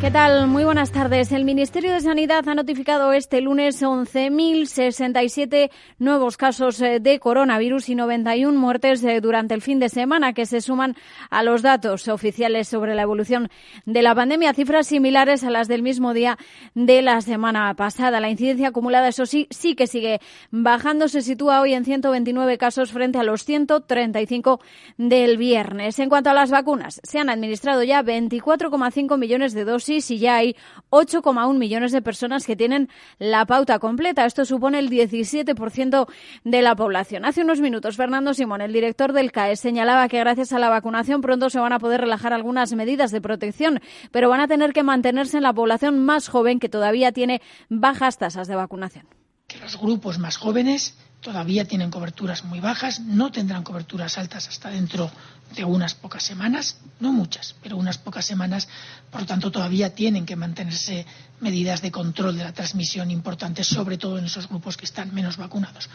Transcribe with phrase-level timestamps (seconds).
[0.00, 0.46] ¿Qué tal?
[0.46, 1.32] Muy buenas tardes.
[1.32, 7.96] El Ministerio de Sanidad ha notificado este lunes 11.067 nuevos casos eh, de coronavirus y
[7.96, 10.94] 91 muertes eh, durante el fin de semana que se suman
[11.30, 13.50] a los datos oficiales sobre la evolución
[13.86, 16.38] de la pandemia, cifras similares a las del mismo día
[16.76, 18.20] de la semana pasada.
[18.20, 20.20] La incidencia acumulada, eso sí, sí que sigue
[20.52, 21.08] bajando.
[21.08, 24.60] Se sitúa hoy en 129 casos frente a los 135
[24.96, 25.98] del viernes.
[25.98, 30.36] En cuanto a las vacunas, se han administrado ya 24,5 millones de dosis y ya
[30.36, 30.56] hay
[30.90, 32.88] 8,1 millones de personas que tienen
[33.18, 34.26] la pauta completa.
[34.26, 36.06] Esto supone el 17%
[36.44, 37.24] de la población.
[37.24, 41.20] Hace unos minutos, Fernando Simón, el director del CAE, señalaba que gracias a la vacunación
[41.20, 43.80] pronto se van a poder relajar algunas medidas de protección,
[44.12, 48.18] pero van a tener que mantenerse en la población más joven que todavía tiene bajas
[48.18, 49.06] tasas de vacunación.
[49.46, 54.70] Que los grupos más jóvenes todavía tienen coberturas muy bajas, no tendrán coberturas altas hasta
[54.70, 55.10] dentro
[55.54, 58.68] de unas pocas semanas, no muchas, pero unas pocas semanas,
[59.10, 61.06] por lo tanto todavía tienen que mantenerse
[61.40, 65.36] medidas de control de la transmisión importantes, sobre todo en esos grupos que están menos
[65.36, 65.88] vacunados.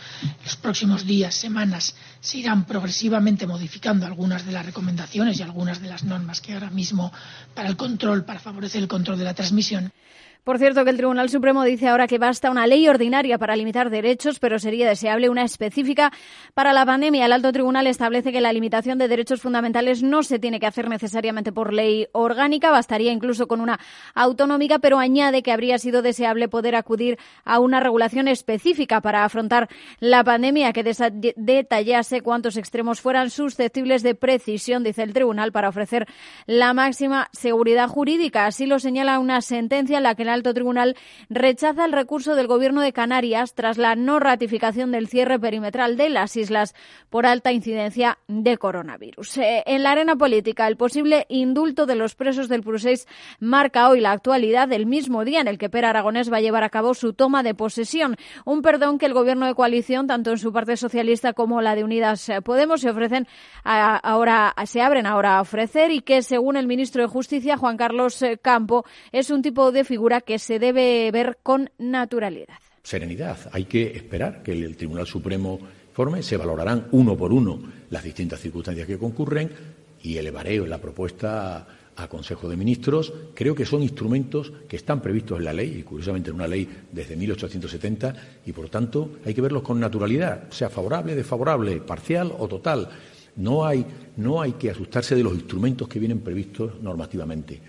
[0.44, 5.90] Los próximos días, semanas, se irán progresivamente modificando algunas de las recomendaciones y algunas de
[5.90, 7.12] las normas que ahora mismo
[7.54, 9.92] para el control, para favorecer el control de la transmisión,
[10.44, 13.90] por cierto, que el Tribunal Supremo dice ahora que basta una ley ordinaria para limitar
[13.90, 16.12] derechos, pero sería deseable una específica
[16.54, 17.26] para la pandemia.
[17.26, 20.90] El alto tribunal establece que la limitación de derechos fundamentales no se tiene que hacer
[20.90, 23.80] necesariamente por ley orgánica, bastaría incluso con una
[24.16, 29.70] autonómica, pero añade que habría sido deseable poder acudir a una regulación específica para afrontar
[30.02, 36.06] la pandemia que detallase cuántos extremos fueran susceptibles de precisión, dice el tribunal, para ofrecer
[36.48, 38.46] la máxima seguridad jurídica.
[38.46, 40.96] Así lo señala una sentencia en la que la alto tribunal
[41.30, 46.10] rechaza el recurso del Gobierno de Canarias tras la no ratificación del cierre perimetral de
[46.10, 46.76] las islas
[47.10, 49.38] por alta incidencia de coronavirus.
[49.38, 53.08] Eh, en la arena política, el posible indulto de los presos del Prusés
[53.40, 56.64] marca hoy la actualidad del mismo día en el que Per Aragonés va a llevar
[56.64, 58.18] a cabo su toma de posesión.
[58.46, 61.84] Un perdón que el Gobierno de coalición, tanto en su parte socialista como la de
[61.84, 63.28] Unidas Podemos, se ofrecen
[63.64, 68.22] ahora, se abren ahora a ofrecer y que, según el ministro de Justicia, Juan Carlos
[68.22, 72.58] eh, Campo, es un tipo de figura que se debe ver con naturalidad.
[72.84, 73.38] Serenidad.
[73.52, 75.60] Hay que esperar que el Tribunal Supremo
[75.94, 79.50] forme, se valorarán uno por uno las distintas circunstancias que concurren
[80.02, 83.14] y elevaré la propuesta a Consejo de Ministros.
[83.34, 86.68] Creo que son instrumentos que están previstos en la ley, y curiosamente en una ley
[86.92, 92.48] desde 1870, y por tanto hay que verlos con naturalidad, sea favorable, desfavorable, parcial o
[92.48, 92.90] total.
[93.36, 93.86] No hay,
[94.18, 97.60] no hay que asustarse de los instrumentos que vienen previstos normativamente.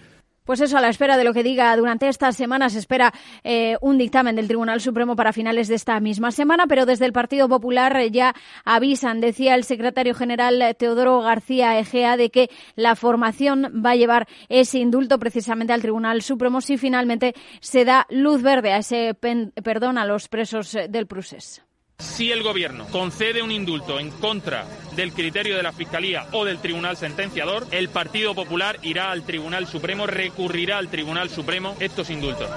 [0.45, 3.97] Pues eso, a la espera de lo que diga durante estas semanas, espera eh, un
[3.97, 7.99] dictamen del Tribunal Supremo para finales de esta misma semana, pero desde el Partido Popular
[8.11, 8.35] ya
[8.67, 14.29] avisan, decía el secretario general Teodoro García Egea, de que la formación va a llevar
[14.51, 19.97] ese indulto precisamente al Tribunal Supremo si finalmente se da luz verde a ese perdón
[19.97, 21.63] a los presos del Prusés.
[21.99, 26.59] Si el Gobierno concede un indulto en contra del criterio de la Fiscalía o del
[26.59, 32.49] Tribunal Sentenciador, el Partido Popular irá al Tribunal Supremo, recurrirá al Tribunal Supremo estos indultos.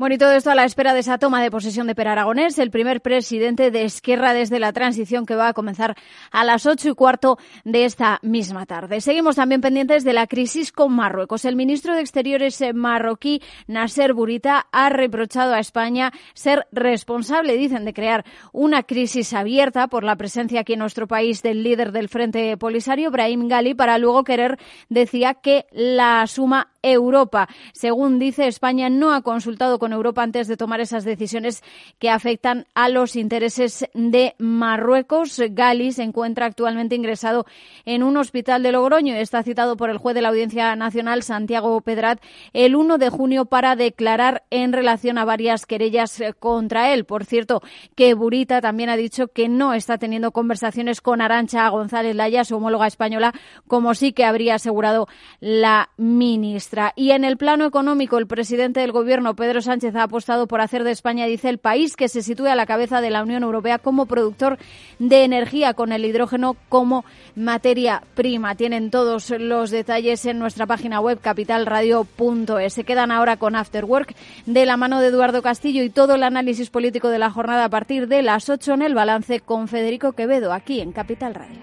[0.00, 2.58] Bueno, y todo esto a la espera de esa toma de posesión de Per Aragonés,
[2.58, 5.94] el primer presidente de Esquerra desde la transición que va a comenzar
[6.30, 9.02] a las ocho y cuarto de esta misma tarde.
[9.02, 11.44] Seguimos también pendientes de la crisis con Marruecos.
[11.44, 17.92] El ministro de Exteriores marroquí, Nasser Burita, ha reprochado a España ser responsable, dicen, de
[17.92, 18.24] crear
[18.54, 23.10] una crisis abierta por la presencia aquí en nuestro país del líder del Frente Polisario,
[23.10, 27.48] Brahim Gali, para luego querer, decía, que la asuma Europa.
[27.74, 31.62] Según dice, España no ha consultado con Europa antes de tomar esas decisiones
[31.98, 35.40] que afectan a los intereses de Marruecos.
[35.50, 37.46] Gali se encuentra actualmente ingresado
[37.84, 41.80] en un hospital de Logroño está citado por el juez de la Audiencia Nacional, Santiago
[41.80, 42.20] Pedrat,
[42.52, 47.04] el 1 de junio para declarar en relación a varias querellas contra él.
[47.04, 47.62] Por cierto,
[47.94, 52.56] que Burita también ha dicho que no está teniendo conversaciones con Arancha González Laya, su
[52.56, 53.32] homóloga española,
[53.66, 55.08] como sí que habría asegurado
[55.40, 56.92] la ministra.
[56.96, 60.84] Y en el plano económico, el presidente del Gobierno, Pedro Sánchez, ha apostado por hacer
[60.84, 63.78] de España, dice, el país que se sitúe a la cabeza de la Unión Europea
[63.78, 64.58] como productor
[64.98, 68.56] de energía con el hidrógeno como materia prima.
[68.56, 72.74] Tienen todos los detalles en nuestra página web capitalradio.es.
[72.74, 76.24] Se quedan ahora con After Work de la mano de Eduardo Castillo y todo el
[76.24, 80.12] análisis político de la jornada a partir de las 8 en el balance con Federico
[80.12, 81.58] Quevedo aquí en Capital Radio.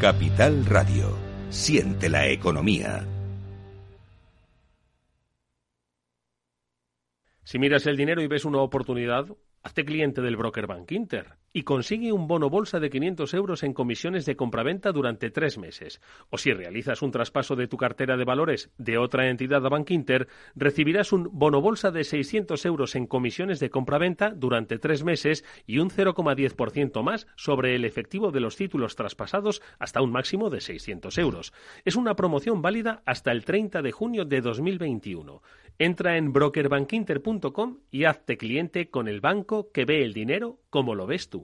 [0.00, 1.18] Capital Radio.
[1.50, 3.04] Siente la economía.
[7.54, 9.28] Si miras el dinero y ves una oportunidad,
[9.62, 13.72] hazte cliente del broker Bank Inter y consigue un bono bolsa de 500 euros en
[13.72, 16.00] comisiones de compraventa durante tres meses.
[16.28, 19.92] O si realizas un traspaso de tu cartera de valores de otra entidad a Bank
[19.92, 25.44] Inter, recibirás un bono bolsa de 600 euros en comisiones de compraventa durante tres meses
[25.64, 30.60] y un 0,10% más sobre el efectivo de los títulos traspasados hasta un máximo de
[30.60, 31.52] 600 euros.
[31.84, 35.40] Es una promoción válida hasta el 30 de junio de 2021.
[35.78, 41.06] Entra en brokerbankinter.com y hazte cliente con el banco que ve el dinero como lo
[41.06, 41.43] ves tú.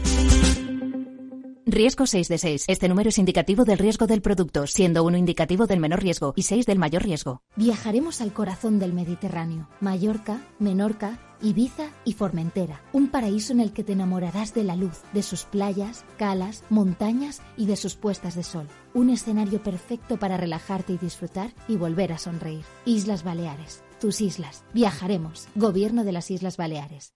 [1.65, 2.65] Riesgo 6 de 6.
[2.67, 6.43] Este número es indicativo del riesgo del producto, siendo uno indicativo del menor riesgo y
[6.43, 7.43] 6 del mayor riesgo.
[7.55, 9.69] Viajaremos al corazón del Mediterráneo.
[9.79, 12.81] Mallorca, Menorca, Ibiza y Formentera.
[12.93, 17.41] Un paraíso en el que te enamorarás de la luz, de sus playas, calas, montañas
[17.57, 18.67] y de sus puestas de sol.
[18.95, 22.65] Un escenario perfecto para relajarte y disfrutar y volver a sonreír.
[22.85, 23.83] Islas Baleares.
[23.99, 24.63] Tus islas.
[24.73, 25.47] Viajaremos.
[25.53, 27.13] Gobierno de las Islas Baleares.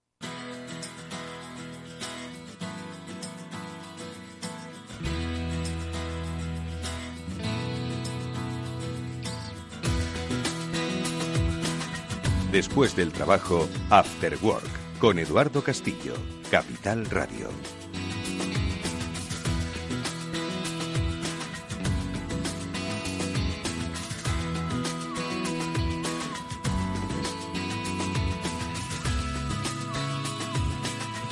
[12.55, 16.13] Después del trabajo, After Work, con Eduardo Castillo,
[16.49, 17.49] Capital Radio.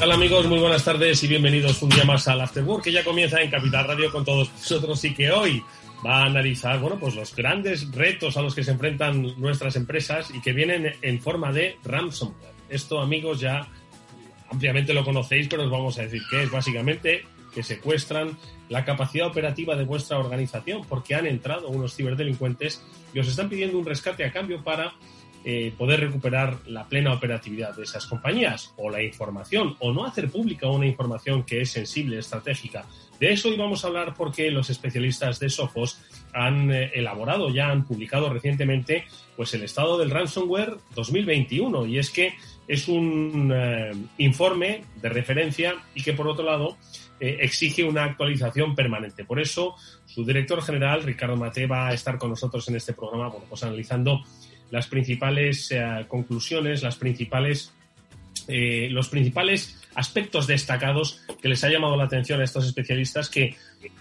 [0.01, 0.45] Hola amigos?
[0.47, 3.49] Muy buenas tardes y bienvenidos un día más al After Work que ya comienza en
[3.49, 5.63] Capital Radio con todos nosotros y que hoy
[6.05, 10.31] va a analizar bueno, pues los grandes retos a los que se enfrentan nuestras empresas
[10.33, 12.53] y que vienen en forma de ransomware.
[12.69, 13.67] Esto, amigos, ya
[14.49, 17.23] ampliamente lo conocéis, pero os vamos a decir que es básicamente
[17.53, 18.37] que secuestran
[18.69, 22.83] la capacidad operativa de vuestra organización porque han entrado unos ciberdelincuentes
[23.13, 24.93] y os están pidiendo un rescate a cambio para
[25.45, 30.31] eh, poder recuperar la plena operatividad de esas compañías o la información o no hacer
[30.31, 32.85] pública una información que es sensible, estratégica
[33.23, 35.97] de eso hoy vamos a hablar porque los especialistas de Sophos
[36.33, 39.05] han eh, elaborado, ya han publicado recientemente,
[39.37, 42.33] pues el estado del ransomware 2021 y es que
[42.67, 46.75] es un eh, informe de referencia y que por otro lado
[47.21, 49.23] eh, exige una actualización permanente.
[49.23, 53.29] Por eso su director general Ricardo Mate va a estar con nosotros en este programa,
[53.29, 54.21] bueno, pues analizando
[54.69, 55.73] las principales
[56.09, 57.71] conclusiones, las principales
[58.47, 63.55] los principales aspectos destacados que les ha llamado la atención a estos especialistas que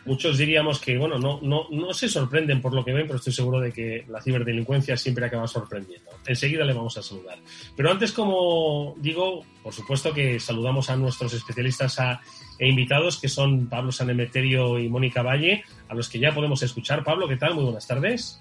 [0.04, 3.32] muchos diríamos que, bueno, no, no, no se sorprenden por lo que ven, pero estoy
[3.32, 6.10] seguro de que la ciberdelincuencia siempre acaba sorprendiendo.
[6.26, 7.38] Enseguida le vamos a saludar.
[7.76, 11.98] Pero antes, como digo, por supuesto que saludamos a nuestros especialistas
[12.58, 17.02] e invitados, que son Pablo Sanemeterio y Mónica Valle, a los que ya podemos escuchar.
[17.02, 17.54] Pablo, ¿qué tal?
[17.54, 18.40] Muy buenas tardes.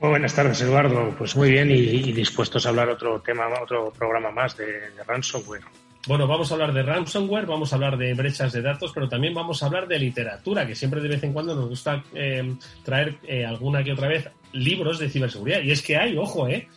[0.00, 1.14] Muy buenas tardes, Eduardo.
[1.16, 5.64] Pues muy bien y, dispuestos a hablar otro tema, otro programa más de, de ransomware.
[6.06, 9.34] Bueno, vamos a hablar de ransomware, vamos a hablar de brechas de datos, pero también
[9.34, 12.54] vamos a hablar de literatura, que siempre de vez en cuando nos gusta eh,
[12.84, 15.62] traer alguna que otra vez libros de ciberseguridad.
[15.62, 16.68] Y es que hay, ojo, ¿eh?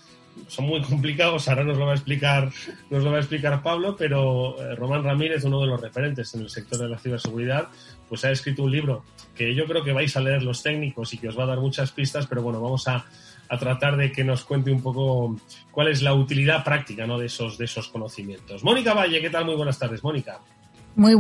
[0.48, 2.50] Son muy complicados, ahora nos lo va a explicar,
[2.90, 6.42] nos lo va a explicar Pablo, pero eh, Román Ramírez, uno de los referentes en
[6.42, 7.68] el sector de la ciberseguridad,
[8.08, 9.04] pues ha escrito un libro
[9.36, 11.60] que yo creo que vais a leer los técnicos y que os va a dar
[11.60, 13.06] muchas pistas, pero bueno, vamos a
[13.50, 15.36] a tratar de que nos cuente un poco
[15.72, 17.18] cuál es la utilidad práctica ¿no?
[17.18, 18.64] de, esos, de esos conocimientos.
[18.64, 19.46] Mónica Valle, ¿qué tal?
[19.46, 20.40] Muy buenas tardes, Mónica.
[20.96, 21.16] Muy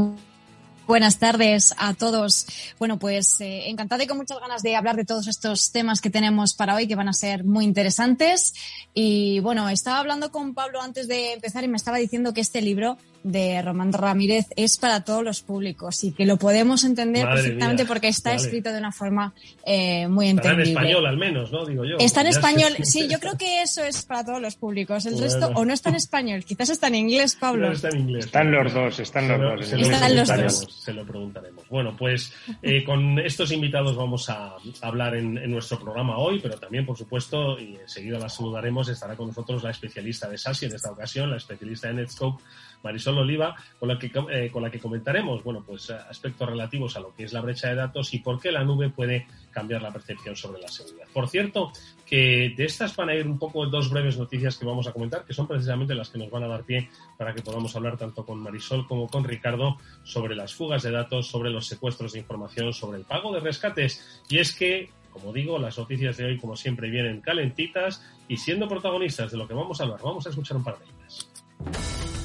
[0.90, 2.48] Buenas tardes a todos.
[2.80, 6.10] Bueno, pues eh, encantada y con muchas ganas de hablar de todos estos temas que
[6.10, 8.56] tenemos para hoy, que van a ser muy interesantes.
[8.96, 12.64] Y bueno, estaba hablando con Pablo antes de empezar y me estaba diciendo que este
[12.64, 17.86] libro de Román Ramírez es para todos los públicos y que lo podemos entender perfectamente
[17.86, 19.34] porque está escrito de una forma
[19.66, 20.64] eh, muy entendible.
[20.64, 21.66] Está en español al menos, ¿no?
[21.66, 21.98] Digo yo.
[22.00, 25.06] Está en español, sí, yo creo que eso es para todos los públicos.
[25.06, 27.72] El resto o no está en español, quizás está en inglés, Pablo.
[27.72, 28.26] está en inglés.
[28.26, 29.72] Están los dos, están los dos.
[29.72, 30.84] están los dos.
[30.84, 31.68] Se lo preguntaremos.
[31.70, 36.58] Bueno, pues eh, con estos invitados vamos a hablar en, en, nuestro programa hoy, pero
[36.58, 40.76] también, por supuesto, y enseguida la saludaremos, estará con nosotros la especialista de SASI en
[40.76, 42.44] esta ocasión, la especialista de Netscope,
[42.84, 46.96] Marisol Oliva, con la que, eh, con la que comentaremos bueno, pues, eh, aspectos relativos
[46.96, 49.82] a lo que es la brecha de datos y por qué la nube puede cambiar
[49.82, 51.08] la percepción sobre la seguridad.
[51.14, 51.72] Por cierto,
[52.06, 55.26] que de estas van a ir un poco dos breves noticias que vamos a comentar,
[55.26, 58.26] que son precisamente las que nos van a dar pie para que podamos hablar tanto
[58.26, 62.74] con Marisol como con Ricardo sobre las fugas de datos, sobre los secuestros de información,
[62.74, 64.24] sobre el pago de rescates.
[64.30, 68.68] Y es que como digo, las noticias de hoy, como siempre, vienen calentitas y siendo
[68.68, 70.00] protagonistas de lo que vamos a hablar.
[70.04, 72.19] Vamos a escuchar un par de ellas.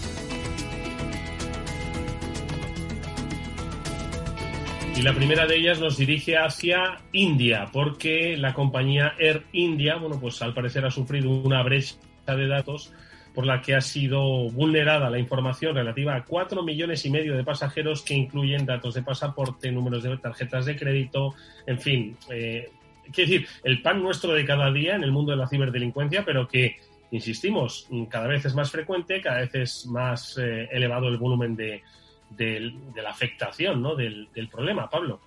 [4.97, 10.21] Y la primera de ellas nos dirige hacia India, porque la compañía Air India, bueno,
[10.21, 11.97] pues al parecer ha sufrido una brecha
[12.27, 12.93] de datos
[13.35, 17.43] por la que ha sido vulnerada la información relativa a cuatro millones y medio de
[17.43, 21.35] pasajeros que incluyen datos de pasaporte, números de tarjetas de crédito,
[21.67, 22.17] en fin.
[22.31, 22.71] Eh,
[23.13, 26.47] quiero decir, el pan nuestro de cada día en el mundo de la ciberdelincuencia, pero
[26.47, 26.77] que,
[27.11, 31.83] insistimos, cada vez es más frecuente, cada vez es más eh, elevado el volumen de,
[32.31, 33.95] de, la afectación ¿no?
[33.95, 35.21] del, del problema, Pablo.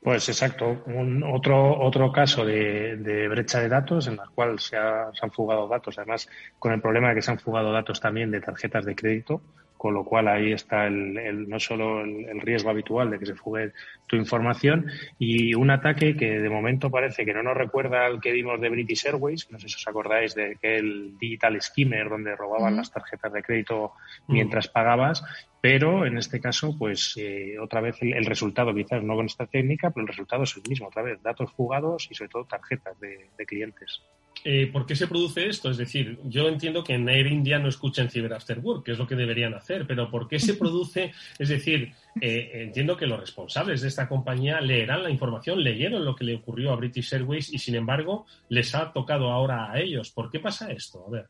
[0.00, 4.76] Pues exacto, un, otro, otro caso de, de, brecha de datos en la cual se,
[4.76, 8.30] se, han fugado datos, además con el problema de que se han fugado datos también
[8.30, 9.42] de tarjetas de crédito,
[9.76, 13.72] con lo cual ahí está el, no solo el, riesgo habitual de que se fugue
[14.06, 14.86] tu información
[15.18, 18.68] y un ataque que de momento parece que no nos recuerda al que vimos de
[18.68, 23.32] British Airways, no sé si os acordáis de aquel digital skimmer donde robaban las tarjetas
[23.32, 23.92] de crédito
[24.28, 25.24] mientras pagabas,
[25.60, 29.90] pero en este caso, pues eh, otra vez el, resultado, quizás no con esta técnica,
[29.90, 33.30] pero el resultado es el mismo, otra vez, datos fugados y sobre todo tarjetas de,
[33.36, 34.02] de clientes.
[34.44, 35.70] Eh, ¿por qué se produce esto?
[35.70, 38.98] Es decir, yo entiendo que en Air India no escuchen Cyber After Work, que es
[38.98, 41.12] lo que deberían hacer, pero ¿por qué se produce?
[41.38, 46.14] Es decir, eh, entiendo que los responsables de esta compañía leerán la información, leyeron lo
[46.14, 50.12] que le ocurrió a British Airways y, sin embargo, les ha tocado ahora a ellos.
[50.12, 51.04] ¿Por qué pasa esto?
[51.06, 51.26] A ver,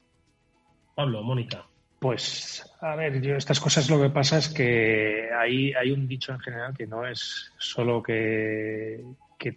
[0.95, 1.67] Pablo, Mónica.
[2.07, 6.31] Pues, a ver, yo estas cosas lo que pasa es que hay, hay un dicho
[6.31, 9.03] en general que no es solo que,
[9.37, 9.51] que,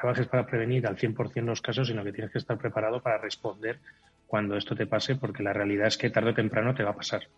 [0.00, 3.78] trabajes para prevenir al 100% los casos, sino que tienes que estar preparado para responder
[4.26, 6.96] cuando esto te pase, porque la realidad es que tarde o temprano te va a
[6.96, 7.28] pasar.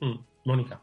[0.00, 0.78] Mm, Mónica.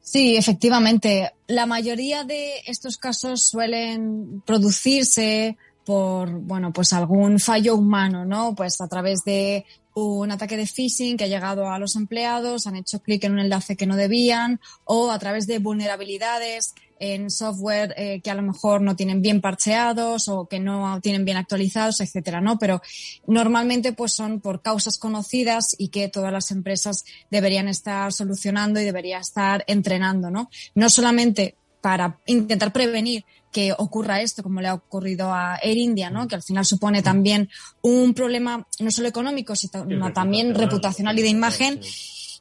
[0.00, 1.34] Sí, efectivamente.
[1.48, 8.54] La mayoría de estos casos suelen producirse por, bueno, pues algún fallo humano, ¿no?
[8.54, 9.66] Pues a través de
[10.04, 13.38] un ataque de phishing que ha llegado a los empleados, han hecho clic en un
[13.40, 18.42] enlace que no debían o a través de vulnerabilidades en software eh, que a lo
[18.42, 22.58] mejor no tienen bien parcheados o que no tienen bien actualizados, etcétera, ¿no?
[22.58, 22.82] Pero
[23.26, 28.84] normalmente pues son por causas conocidas y que todas las empresas deberían estar solucionando y
[28.84, 30.50] deberían estar entrenando, ¿no?
[30.74, 36.10] No solamente para intentar prevenir que ocurra esto, como le ha ocurrido a Air India,
[36.10, 36.28] ¿no?
[36.28, 37.48] que al final supone también
[37.80, 41.80] un problema no solo económico, sino también reputacional y de imagen.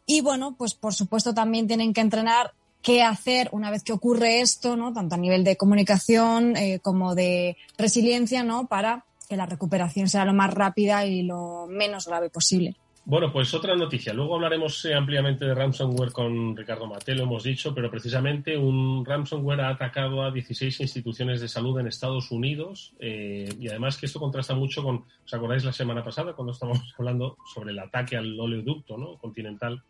[0.06, 4.42] Y bueno, pues por supuesto también tienen que entrenar qué hacer una vez que ocurre
[4.42, 4.94] esto, ¿no?
[4.94, 8.68] tanto a nivel de comunicación eh, como de resiliencia, ¿no?
[8.68, 12.76] para que la recuperación sea lo más rápida y lo menos grave posible.
[13.10, 14.14] Bueno, pues otra noticia.
[14.14, 19.06] Luego hablaremos eh, ampliamente de ransomware con Ricardo Mate, lo hemos dicho, pero precisamente un
[19.06, 24.08] ransomware ha atacado a 16 instituciones de salud en Estados Unidos eh, y además que
[24.08, 28.18] esto contrasta mucho con, ¿os acordáis la semana pasada cuando estábamos hablando sobre el ataque
[28.18, 29.18] al oleoducto ¿no?
[29.18, 29.82] continental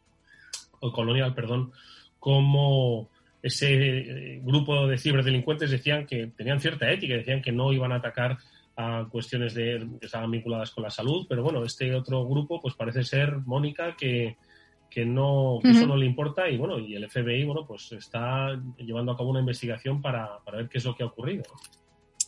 [0.79, 1.71] o colonial, perdón,
[2.19, 3.09] como
[3.41, 7.95] ese eh, grupo de ciberdelincuentes decían que tenían cierta ética, decían que no iban a
[7.95, 8.37] atacar
[8.77, 12.75] a cuestiones de, que estaban vinculadas con la salud, pero bueno, este otro grupo pues
[12.75, 14.37] parece ser, Mónica, que,
[14.89, 18.49] que no que eso no le importa y bueno, y el FBI, bueno, pues está
[18.77, 21.43] llevando a cabo una investigación para, para ver qué es lo que ha ocurrido.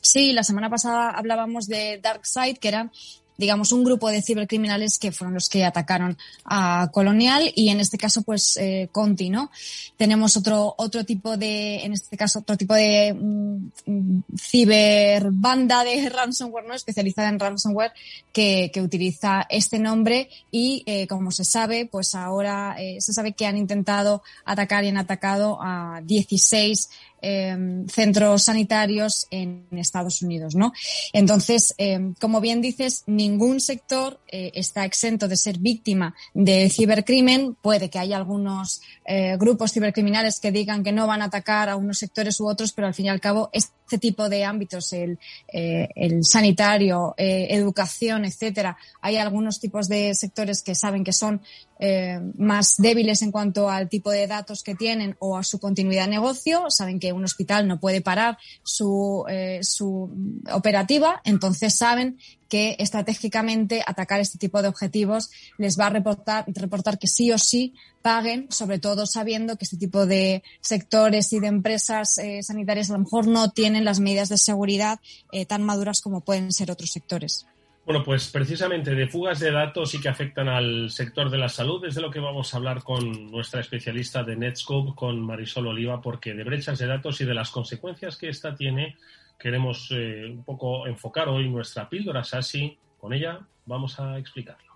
[0.01, 2.91] Sí, la semana pasada hablábamos de DarkSide, que era
[3.39, 7.97] digamos, un grupo de cibercriminales que fueron los que atacaron a Colonial y en este
[7.97, 9.49] caso, pues, eh, Conti, ¿no?
[9.95, 16.67] Tenemos otro, otro tipo de, en este caso, otro tipo de mm, ciberbanda de ransomware,
[16.67, 16.73] ¿no?
[16.73, 17.93] Especializada en ransomware
[18.33, 23.31] que, que utiliza este nombre y, eh, como se sabe, pues ahora eh, se sabe
[23.31, 26.89] que han intentado atacar y han atacado a 16
[27.21, 30.71] Em, centros sanitarios en Estados Unidos, ¿no?
[31.11, 37.55] Entonces, em, como bien dices, ningún sector eh, está exento de ser víctima de cibercrimen.
[37.55, 41.75] Puede que haya algunos eh, grupos cibercriminales que digan que no van a atacar a
[41.75, 43.49] unos sectores u otros, pero al fin y al cabo
[43.89, 45.17] este tipo de ámbitos, el,
[45.51, 51.41] eh, el sanitario, educación, etcétera, hay algunos tipos de sectores que saben que son
[51.81, 56.03] eh, más débiles en cuanto al tipo de datos que tienen o a su continuidad
[56.03, 60.11] de negocio, saben que un hospital no puede parar su, eh, su
[60.51, 66.99] operativa, entonces saben que estratégicamente atacar este tipo de objetivos les va a reportar, reportar
[66.99, 71.47] que sí o sí paguen, sobre todo sabiendo que este tipo de sectores y de
[71.47, 74.99] empresas eh, sanitarias a lo mejor no tienen las medidas de seguridad
[75.47, 77.45] tan maduras como pueden ser otros sectores.
[77.89, 81.83] Bueno, pues precisamente de fugas de datos y que afectan al sector de la salud
[81.85, 85.99] es de lo que vamos a hablar con nuestra especialista de Netscope, con Marisol Oliva,
[85.99, 88.95] porque de brechas de datos y de las consecuencias que esta tiene
[89.39, 92.77] queremos eh, un poco enfocar hoy nuestra píldora Sasi.
[92.99, 94.69] Con ella vamos a explicarlo.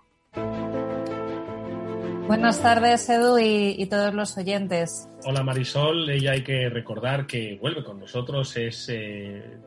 [2.26, 5.06] Buenas tardes, Edu, y, todos los oyentes.
[5.24, 6.08] Hola, Marisol.
[6.08, 9.58] Ella hay que recordar que vuelve con nosotros, es eh,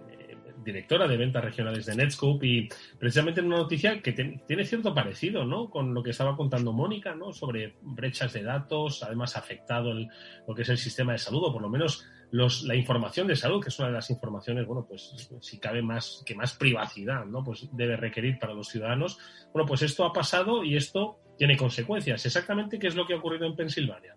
[0.68, 5.46] directora de ventas regionales de Netscope y precisamente en una noticia que tiene cierto parecido
[5.46, 5.70] ¿no?
[5.70, 7.32] con lo que estaba contando Mónica ¿no?
[7.32, 10.10] sobre brechas de datos, además afectado el,
[10.48, 13.36] lo que es el sistema de salud, o por lo menos los, la información de
[13.36, 17.26] salud, que es una de las informaciones, bueno, pues si cabe más que más privacidad,
[17.26, 17.44] ¿no?
[17.44, 19.18] Pues debe requerir para los ciudadanos.
[19.54, 22.26] Bueno, pues esto ha pasado y esto tiene consecuencias.
[22.26, 24.16] Exactamente qué es lo que ha ocurrido en Pensilvania,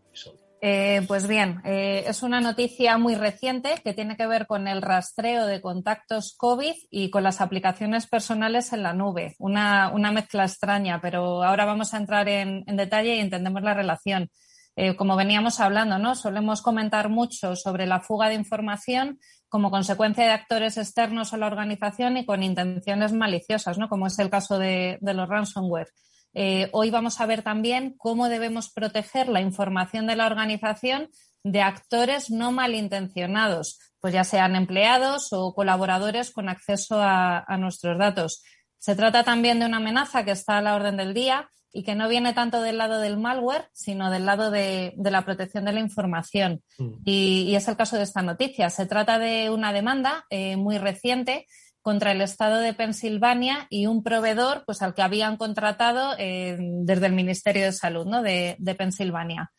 [0.62, 4.82] eh, pues bien, eh, es una noticia muy reciente que tiene que ver con el
[4.82, 9.36] rastreo de contactos COVID y con las aplicaciones personales en la nube.
[9.38, 14.30] Una, mezcla extraña, pero ahora vamos a entrar en, en detalle y entendemos la relación.
[14.76, 16.14] Eh, como veníamos hablando, ¿no?
[16.14, 21.48] Solemos comentar mucho sobre la fuga de información como consecuencia de actores externos a la
[21.48, 23.88] organización y con intenciones maliciosas, ¿no?
[23.88, 25.88] Como es el caso de, los ransomware.
[26.34, 31.08] Eh, hoy vamos a ver también cómo debemos proteger la información de la organización
[31.42, 38.44] de actores no malintencionados, pues ya sean empleados o colaboradores con acceso a nuestros datos.
[38.78, 41.94] Se trata también de una amenaza que está a la orden del día y que
[41.94, 45.80] no viene tanto del lado del malware, sino del lado de, la protección de la
[45.80, 46.62] información.
[46.78, 46.90] Mm.
[47.04, 48.70] Y, es el caso de esta noticia.
[48.70, 51.46] Se trata de una demanda eh, muy reciente
[51.82, 57.06] contra el Estado de Pensilvania y un proveedor pues, al que habían contratado eh, desde
[57.06, 58.22] el Ministerio de Salud ¿no?
[58.22, 59.50] de, de Pensilvania.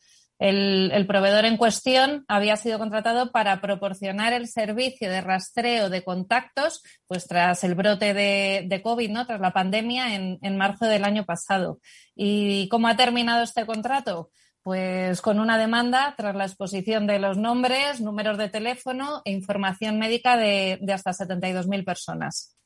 [0.42, 6.82] El, proveedor en cuestión había sido contratado para proporcionar el servicio de rastreo de contactos,
[7.06, 9.28] pues tras el brote de, COVID, ¿no?
[9.28, 11.80] Tras la pandemia en, marzo del año pasado.
[12.16, 14.32] ¿Y cómo ha terminado este contrato?
[14.64, 20.00] Pues con una demanda tras la exposición de los nombres, números de teléfono e información
[20.00, 22.58] médica de, de hasta 72.000 personas.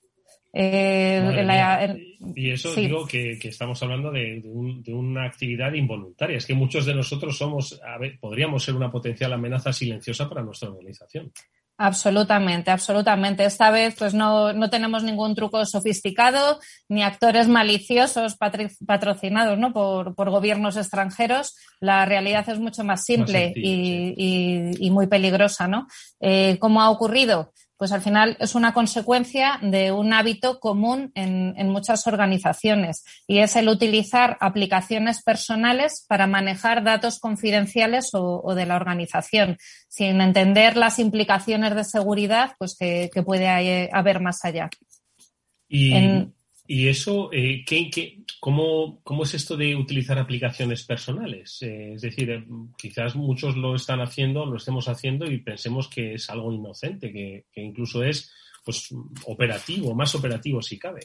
[0.57, 4.41] Eh, y eso digo que, estamos hablando de,
[4.87, 6.37] una actividad involuntaria.
[6.37, 7.79] Es que muchos de nosotros somos,
[8.21, 11.31] podríamos ser una potencial amenaza silenciosa para nuestra organización.
[11.77, 13.43] Absolutamente, absolutamente.
[13.43, 18.37] Esta vez pues no, tenemos ningún truco sofisticado ni actores maliciosos
[18.85, 19.73] patrocinados ¿no?
[19.73, 21.53] por, gobiernos extranjeros.
[21.81, 25.67] La realidad es mucho más simple y, muy peligrosa.
[25.67, 25.87] ¿no?
[26.21, 27.51] Eh, ¿Cómo ha ocurrido?
[27.77, 33.55] Pues al final es una consecuencia de un hábito común en, muchas organizaciones y es
[33.55, 39.57] el utilizar aplicaciones personales para manejar datos confidenciales o, de la organización,
[39.89, 44.69] sin entender las implicaciones de seguridad pues que, puede haber más allá.
[45.67, 45.93] Y,
[46.67, 51.61] y eso, eh, ¿qué, cómo, cómo, es esto de utilizar aplicaciones personales?
[51.61, 52.45] Eh, es decir, eh,
[52.77, 57.45] quizás muchos lo están haciendo, lo estemos haciendo y pensemos que es algo inocente, que,
[57.51, 58.31] que incluso es
[58.63, 58.89] pues
[59.25, 61.01] operativo, más operativo si cabe.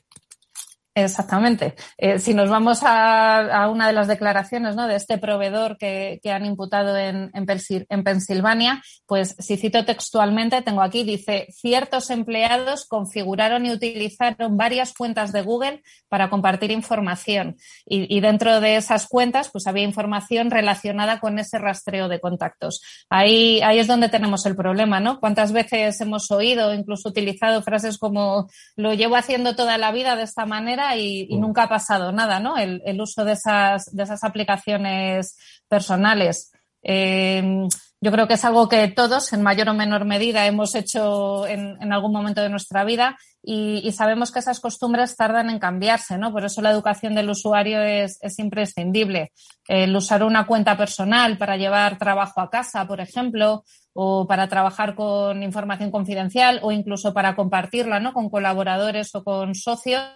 [0.93, 1.77] Exactamente.
[1.99, 4.89] Eh, si nos vamos a, una de las declaraciones ¿no?
[4.89, 11.05] de este proveedor que, han imputado en, en, Pensilvania, pues si cito textualmente, tengo aquí,
[11.05, 18.61] dice, ciertos empleados configuraron y utilizaron varias cuentas de Google para compartir información y, dentro
[18.61, 22.83] de esas cuentas pues había información relacionada con ese rastreo de contactos.
[23.09, 25.21] Ahí, ahí es donde tenemos el problema, ¿no?
[25.21, 30.25] ¿Cuántas veces hemos oído, incluso utilizado frases como lo llevo haciendo toda la vida de
[30.25, 30.80] esta manera?
[30.97, 31.41] Y, mm.
[31.41, 32.57] nunca ha pasado nada, ¿no?
[32.57, 35.37] El, uso de esas, de esas aplicaciones
[35.69, 36.53] personales.
[36.83, 37.67] Eh,
[38.03, 41.93] yo creo que es algo que todos, en mayor o menor medida, hemos hecho en,
[41.93, 46.33] algún momento de nuestra vida y, sabemos que esas costumbres tardan en cambiarse, ¿no?
[46.33, 49.33] Por eso la educación del usuario es, es, imprescindible.
[49.69, 54.95] El usar una cuenta personal para llevar trabajo a casa, por ejemplo, o para trabajar
[54.95, 58.15] con información confidencial o incluso para compartirla ¿no?
[58.15, 60.11] con colaboradores o con socios.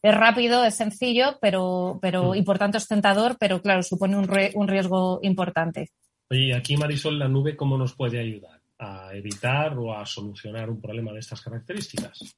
[0.00, 2.36] Es rápido, es sencillo, pero, pero, mm.
[2.36, 5.90] y por tanto es tentador, pero claro, supone un, un riesgo importante.
[6.30, 10.80] Oye, aquí Marisol, la nube, ¿cómo nos puede ayudar a evitar o a solucionar un
[10.80, 12.36] problema de estas características?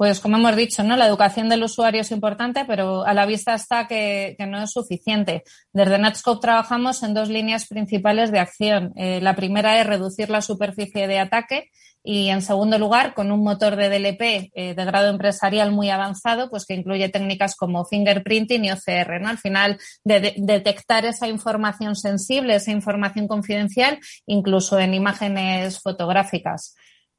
[0.00, 0.96] Pues como hemos dicho, ¿no?
[0.96, 5.44] La educación del usuario es importante, pero a la vista está que, no es suficiente.
[5.74, 8.94] Desde Netscope trabajamos en dos líneas principales de acción.
[8.96, 11.70] Eh, la primera es reducir la superficie de ataque
[12.02, 16.48] y, en segundo lugar, con un motor de DLP eh, de grado empresarial muy avanzado,
[16.48, 19.28] pues que incluye técnicas como fingerprinting y OCR, ¿no?
[19.28, 26.74] Al final, de, detectar esa información sensible, esa información confidencial, incluso en imágenes fotográficas.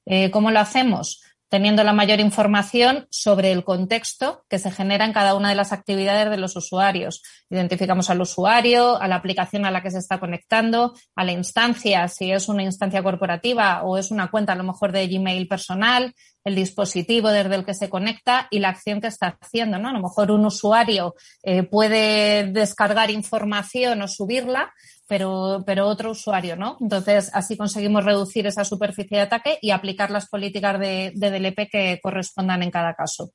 [0.05, 1.21] Eh, ¿Cómo lo hacemos?
[1.51, 5.73] Teniendo la mayor información sobre el contexto que se genera en cada una de las
[5.73, 7.21] actividades de los usuarios.
[7.49, 12.07] Identificamos al usuario, a la aplicación a la que se está conectando, a la instancia,
[12.07, 16.13] si es una instancia corporativa o es una cuenta a lo mejor de Gmail personal,
[16.45, 19.89] el dispositivo desde el que se conecta y la acción que está haciendo, ¿no?
[19.89, 24.73] A lo mejor un usuario eh, puede descargar información o subirla,
[25.17, 26.77] pero, otro usuario no.
[26.79, 31.99] Entonces, así conseguimos reducir esa superficie de ataque y aplicar las políticas de, DLP que
[32.01, 33.31] correspondan en cada caso.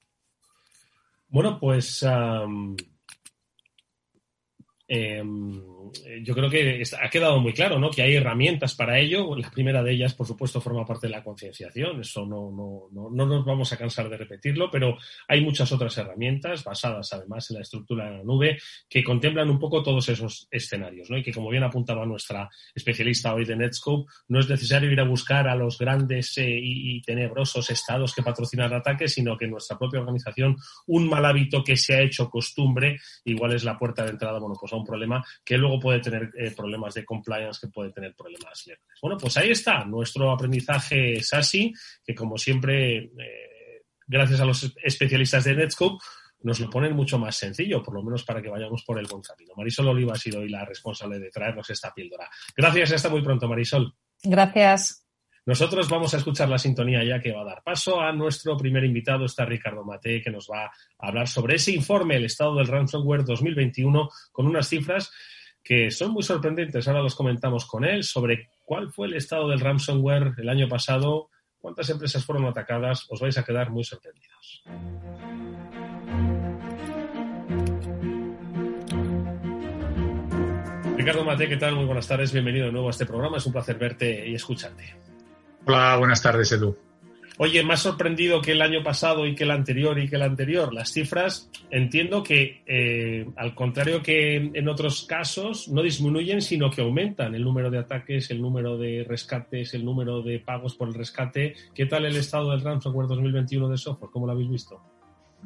[1.28, 2.02] Bueno, pues
[4.88, 5.75] Em,
[6.22, 7.90] yo creo que ha quedado muy claro ¿no?
[7.90, 9.36] que hay herramientas para ello.
[9.36, 12.00] La primera de ellas, por supuesto, forma parte de la concienciación.
[12.00, 14.96] Eso no, no, no, no, nos vamos a cansar de repetirlo, pero
[15.28, 19.58] hay muchas otras herramientas basadas además en la estructura de la nube que contemplan un
[19.58, 21.18] poco todos esos escenarios ¿no?
[21.18, 25.04] y que, como bien apuntaba nuestra especialista hoy de Netscope, no es necesario ir a
[25.04, 30.00] buscar a los grandes eh, y, tenebrosos estados que patrocinan ataques, sino que nuestra propia
[30.00, 34.38] organización, un mal hábito que se ha hecho costumbre, igual es la puerta de entrada,
[34.38, 38.14] bueno, pues un problema que luego puede tener eh, problemas de compliance, que puede tener
[38.14, 38.98] problemas legales.
[39.00, 41.72] Bueno, pues ahí está nuestro aprendizaje SASI,
[42.04, 46.04] que como siempre, eh, gracias a los especialistas de Netscope,
[46.42, 49.22] nos lo ponen mucho más sencillo, por lo menos para que vayamos por el buen
[49.22, 49.54] camino.
[49.56, 52.28] Marisol Oliva ha sido hoy la responsable de traernos esta píldora.
[52.56, 53.92] Gracias hasta muy pronto, Marisol.
[54.22, 55.06] Gracias.
[55.46, 58.82] Nosotros vamos a escuchar la sintonía ya que va a dar paso a nuestro primer
[58.82, 62.66] invitado, está Ricardo Mate, que nos va a hablar sobre ese informe, el estado del
[62.66, 65.12] ransomware 2021, con unas cifras
[65.66, 66.86] que son muy sorprendentes.
[66.86, 71.30] Ahora los comentamos con él sobre cuál fue el estado del ransomware el año pasado,
[71.58, 73.06] cuántas empresas fueron atacadas.
[73.10, 74.62] Os vais a quedar muy sorprendidos.
[80.96, 81.74] Ricardo Mate, ¿qué tal?
[81.74, 83.38] Muy buenas tardes, bienvenido de nuevo a este programa.
[83.38, 84.94] Es un placer verte y escucharte.
[85.66, 86.85] Hola, buenas tardes, Edu.
[87.38, 90.72] Oye, más sorprendido que el año pasado y que el anterior y que el anterior.
[90.72, 96.80] Las cifras, entiendo que, eh, al contrario que en otros casos, no disminuyen, sino que
[96.80, 100.94] aumentan el número de ataques, el número de rescates, el número de pagos por el
[100.94, 101.54] rescate.
[101.74, 104.10] ¿Qué tal el estado del ransomware 2021 de software?
[104.10, 104.95] ¿Cómo lo habéis visto?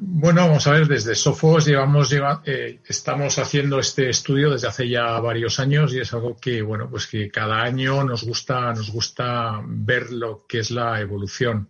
[0.03, 5.19] Bueno, vamos a ver, desde Sofos llevamos, eh, estamos haciendo este estudio desde hace ya
[5.19, 9.61] varios años y es algo que, bueno, pues que cada año nos gusta, nos gusta
[9.63, 11.69] ver lo que es la evolución.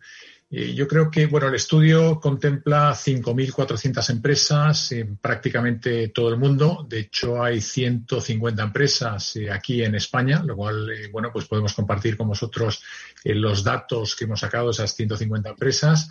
[0.49, 6.85] yo creo que, bueno, el estudio contempla 5.400 empresas en prácticamente todo el mundo.
[6.87, 11.73] De hecho, hay 150 empresas eh, aquí en España, lo cual, eh, bueno, pues podemos
[11.73, 12.81] compartir con vosotros
[13.25, 16.09] los datos que hemos sacado de esas 150 empresas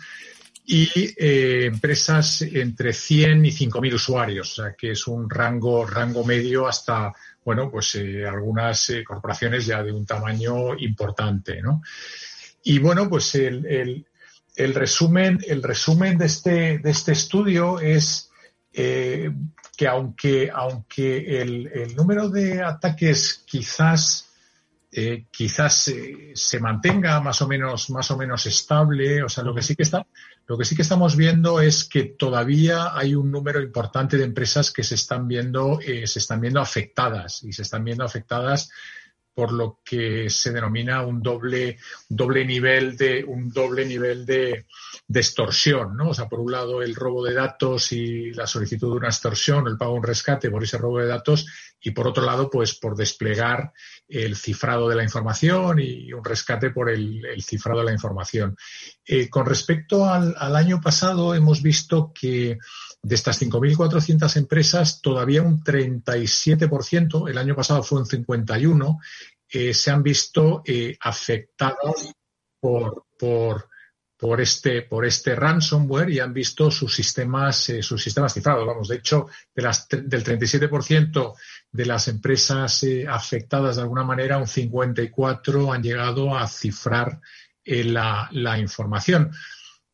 [0.65, 6.23] y eh, empresas entre 100 y 5.000 usuarios, o sea que es un rango, rango
[6.23, 7.11] medio hasta,
[7.43, 11.81] bueno, pues eh, algunas eh, corporaciones ya de un tamaño importante, ¿no?
[12.63, 14.05] Y bueno, pues el, el,
[14.55, 18.29] el resumen, el resumen de este, de este estudio es
[18.71, 24.27] que aunque, aunque el, el número de ataques quizás
[25.31, 25.91] quizás
[26.33, 29.83] se mantenga más o menos más o menos estable o sea lo que sí que
[29.83, 30.05] está
[30.47, 34.71] lo que sí que estamos viendo es que todavía hay un número importante de empresas
[34.71, 38.69] que se están viendo eh, se están viendo afectadas y se están viendo afectadas
[39.33, 41.77] por lo que se denomina un doble,
[42.09, 44.65] doble nivel de un doble nivel de,
[45.13, 46.09] extorsión, ¿no?
[46.09, 49.67] O sea, por un lado el robo de datos y la solicitud de una extorsión,
[49.67, 51.45] el pago de un rescate por ese robo de datos,
[51.81, 53.73] y por otro lado, pues por desplegar
[54.07, 58.55] el cifrado de la información y un rescate por el, cifrado de la información.
[59.05, 62.57] Eh, con respecto al año pasado, hemos visto que
[63.03, 68.99] de estas 5.400 empresas, todavía un 37%, el año pasado fue un 51%,
[69.49, 72.13] eh, se han visto eh, afectados
[72.59, 73.69] por, por,
[74.15, 78.67] por, este, por este ransomware y han visto sus sistemas, eh, sus sistemas cifrados.
[78.67, 81.33] Vamos, de hecho, del 37%
[81.71, 87.19] de las empresas afectadas de alguna manera, un 54% han llegado a cifrar
[87.65, 89.31] la, la información.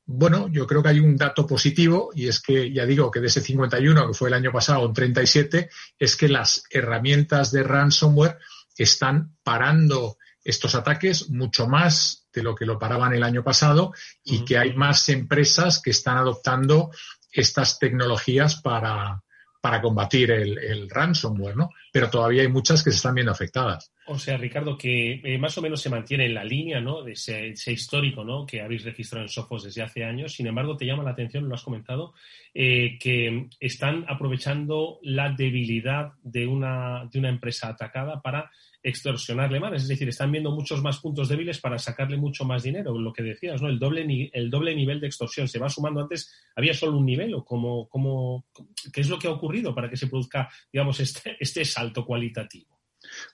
[0.10, 3.28] Bueno, yo creo que hay un dato positivo y es que, ya digo, que de
[3.28, 8.38] ese 51, que fue el año pasado, un 37, es que las herramientas de ransomware
[8.78, 13.91] están parando estos ataques mucho más de lo que lo paraban el año pasado
[14.24, 16.89] y que hay más empresas que están adoptando
[17.30, 19.22] estas tecnologías para,
[19.62, 21.70] para combatir el, ransomware, ¿no?
[21.91, 23.91] Pero todavía hay muchas que se están viendo afectadas.
[24.06, 27.02] O sea, Ricardo, que eh, más o menos se mantiene en la línea, ¿no?
[27.04, 28.46] De ese, histórico, ¿no?
[28.46, 30.34] Que habéis registrado en Sophos desde hace años.
[30.34, 32.13] Sin embargo, te llama la atención, lo has comentado,
[32.54, 38.52] eh, que están aprovechando la debilidad de una, de una empresa atacada para
[38.84, 39.74] extorsionarle más.
[39.74, 42.98] Es decir, están viendo muchos más puntos débiles para sacarle mucho más dinero.
[42.98, 43.70] Lo que decías, ¿no?
[43.70, 45.48] El doble, el doble nivel de extorsión.
[45.48, 46.32] ¿Se va sumando antes?
[46.56, 48.46] ¿Había solo un nivel o cómo,
[48.94, 52.77] qué es lo que ha ocurrido para que se produzca, digamos, este, este salto cualitativo?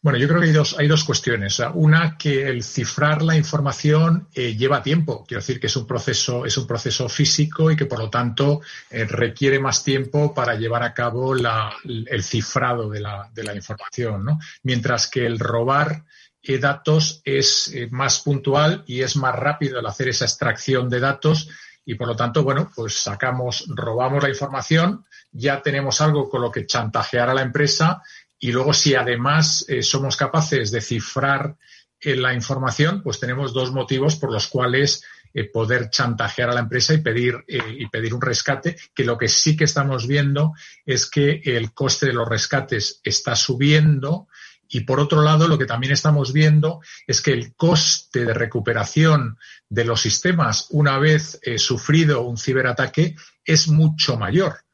[0.01, 1.61] Bueno, yo creo que hay dos, hay dos cuestiones.
[1.73, 5.23] Una, que el cifrar la información eh, lleva tiempo.
[5.27, 8.61] Quiero decir que es un proceso, es un proceso físico y que por lo tanto
[8.89, 14.25] eh, requiere más tiempo para llevar a cabo el cifrado de la, de la información.
[14.25, 14.39] ¿no?
[14.63, 16.03] Mientras que el robar
[16.41, 21.49] eh, datos es más puntual y es más rápido el hacer esa extracción de datos
[21.85, 26.51] y por lo tanto, bueno, pues sacamos, robamos la información, ya tenemos algo con lo
[26.51, 28.01] que chantajear a la empresa
[28.43, 31.55] y luego, si además eh, somos capaces de cifrar
[32.01, 35.01] eh, la información, pues tenemos dos motivos por los cuales
[35.33, 39.29] eh, poder chantajear a la empresa y pedir, y pedir un rescate, que lo que
[39.29, 40.51] sí que estamos viendo
[40.85, 44.27] es que el coste de los rescates está subiendo.
[44.67, 49.37] Y por otro lado, lo que también estamos viendo es que el coste de recuperación
[49.69, 54.65] de los sistemas una vez sufrido un ciberataque es mucho mayor.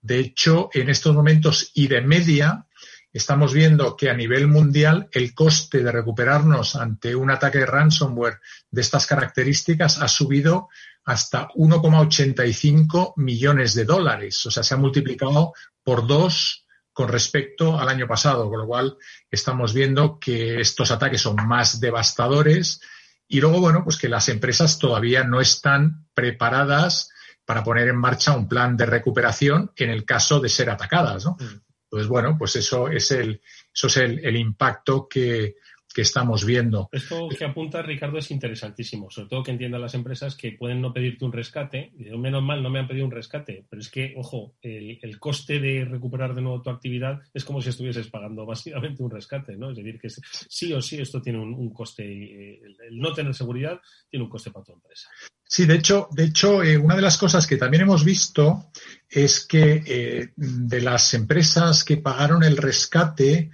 [0.00, 2.66] De hecho, en estos momentos y de media,
[3.12, 8.40] estamos viendo que a nivel mundial el coste de recuperarnos ante un ataque de ransomware
[8.70, 10.68] de estas características ha subido
[11.04, 14.44] hasta 1,85 millones de dólares.
[14.46, 18.96] O sea, se ha multiplicado por dos con respecto al año pasado, con lo cual
[19.30, 22.80] estamos viendo que estos ataques son más devastadores
[23.26, 27.10] y luego, bueno, pues que las empresas todavía no están preparadas
[27.44, 31.36] para poner en marcha un plan de recuperación en el caso de ser atacadas, ¿no?
[31.40, 31.61] Mm.
[31.92, 33.42] Entonces, bueno, pues eso es el,
[33.74, 35.56] eso es el, impacto que,
[36.00, 36.88] estamos viendo.
[36.90, 40.92] Esto que apunta Ricardo es interesantísimo, sobre todo que entiendan las empresas que pueden no
[40.92, 41.92] pedirte un rescate.
[41.98, 45.60] Y menos mal, no me han pedido un rescate, pero es que, ojo, el, coste
[45.60, 49.70] de recuperar de nuevo tu actividad es como si estuvieses pagando básicamente un rescate, ¿no?
[49.70, 53.80] Es decir, que sí o sí esto tiene un, coste, eh, el, no tener seguridad
[54.08, 55.08] tiene un coste para tu empresa.
[55.52, 58.70] Sí, de hecho, de hecho eh, una de las cosas que también hemos visto
[59.06, 63.50] es que eh, de las empresas que pagaron el rescate,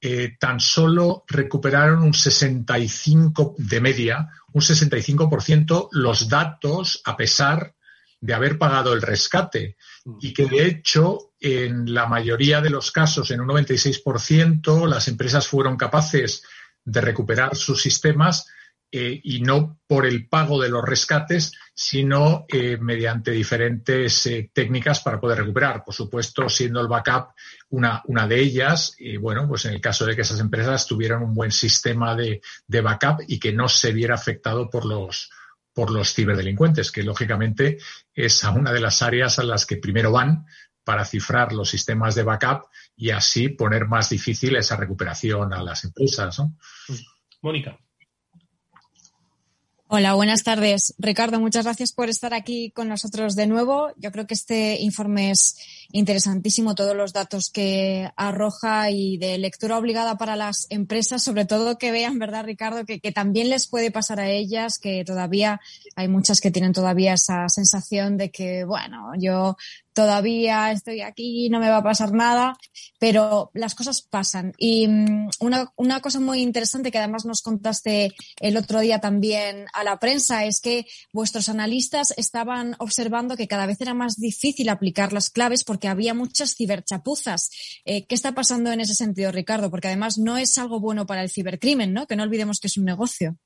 [0.00, 7.74] eh, tan solo recuperaron un 65 de media, un 65% los datos a pesar
[8.20, 10.18] de haber pagado el rescate mm.
[10.20, 15.46] y que de hecho en la mayoría de los casos, en un 96%, las empresas
[15.48, 16.44] fueron capaces
[16.84, 18.46] de recuperar sus sistemas
[18.92, 25.00] eh, y no por el pago de los rescates, sino eh, mediante diferentes eh, técnicas
[25.00, 25.82] para poder recuperar.
[25.82, 27.30] Por supuesto, siendo el backup
[27.70, 31.22] una, una de ellas, y bueno, pues en el caso de que esas empresas tuvieran
[31.22, 35.30] un buen sistema de, de backup y que no se viera afectado por los,
[35.72, 37.78] por los ciberdelincuentes, que lógicamente
[38.12, 40.44] es una de las áreas a las que primero van
[40.84, 45.84] para cifrar los sistemas de backup y así poner más difícil esa recuperación a las
[45.84, 46.42] empresas.
[47.40, 47.78] Mónica.
[49.92, 50.94] Hola, buenas tardes.
[50.98, 53.90] Ricardo, muchas gracias por estar aquí con nosotros de nuevo.
[53.96, 55.56] Yo creo que este informe es
[55.90, 61.76] interesantísimo, todos los datos que arroja y de lectura obligada para las empresas, sobre todo
[61.76, 62.84] que vean, ¿verdad, Ricardo?
[62.84, 65.60] Que, que también les puede pasar a ellas, que todavía
[65.96, 69.56] hay muchas que tienen todavía esa sensación de que, bueno, yo
[70.00, 72.56] todavía estoy aquí, no me va a pasar nada,
[72.98, 74.54] pero las cosas pasan.
[74.56, 79.66] Y mm, una, una, cosa muy interesante que además nos contaste el otro día también
[79.74, 84.70] a la prensa es que vuestros analistas estaban observando que cada vez era más difícil
[84.70, 87.50] aplicar las claves porque había muchas ciberchapuzas.
[87.84, 89.70] Eh, ¿Qué está pasando en ese sentido, Ricardo?
[89.70, 92.06] Porque además no es algo bueno para el cibercrimen, ¿no?
[92.06, 93.36] Que no olvidemos que es un negocio.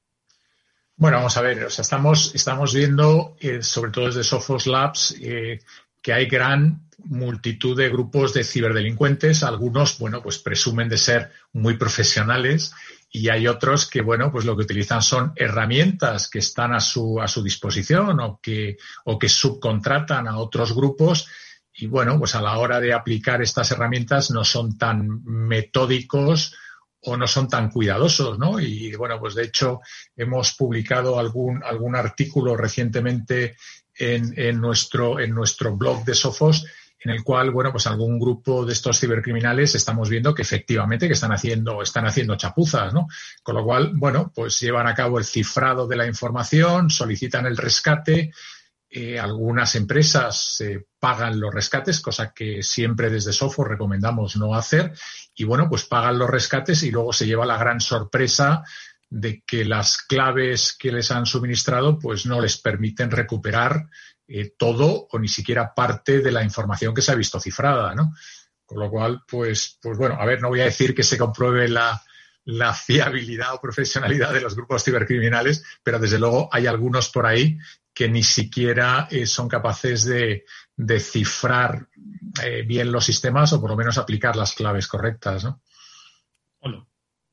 [0.97, 5.17] Bueno, vamos a ver, o sea, estamos, estamos viendo, eh, sobre todo desde Sophos Labs,
[5.21, 5.59] eh,
[6.05, 9.43] que hay gran multitud de grupos de ciberdelincuentes.
[9.43, 12.75] Algunos, bueno, pues presumen de ser muy profesionales
[13.11, 17.23] y hay otros que, bueno, pues lo que utilizan son herramientas que están a su,
[17.23, 21.27] a su disposición o que, o que subcontratan a otros grupos.
[21.73, 26.55] Y bueno, pues a la hora de aplicar estas herramientas no son tan metódicos
[27.01, 28.61] o no son tan cuidadosos, ¿no?
[28.61, 29.81] Y bueno, pues de hecho
[30.17, 33.57] hemos publicado algún, algún artículo recientemente
[33.96, 36.66] en, nuestro, en nuestro blog de Sofos,
[37.00, 41.12] en el cual, bueno, pues algún grupo de estos cibercriminales estamos viendo que efectivamente que
[41.12, 43.07] están haciendo, están haciendo chapuzas, ¿no?
[43.42, 47.59] Con lo cual, bueno, pues llevan a cabo el cifrado de la información, solicitan el
[47.59, 48.33] rescate,
[48.88, 54.94] eh, algunas empresas eh, pagan los rescates, cosa que siempre desde Sofos recomendamos no hacer,
[55.35, 58.62] y bueno, pues pagan los rescates y luego se lleva la gran sorpresa
[59.11, 63.88] de que las claves que les han suministrado pues no les permiten recuperar
[64.27, 68.14] eh, todo o ni siquiera parte de la información que se ha visto cifrada, ¿no?
[68.64, 71.69] Con lo cual, pues, pues bueno, a ver, no voy a decir que se compruebe
[71.69, 72.01] la,
[72.75, 77.59] fiabilidad o profesionalidad de los grupos cibercriminales, pero desde luego hay algunos por ahí
[77.93, 80.45] que ni siquiera eh, son capaces de,
[80.99, 81.88] cifrar
[82.43, 85.62] eh, bien los sistemas o por lo menos aplicar las claves correctas, ¿no?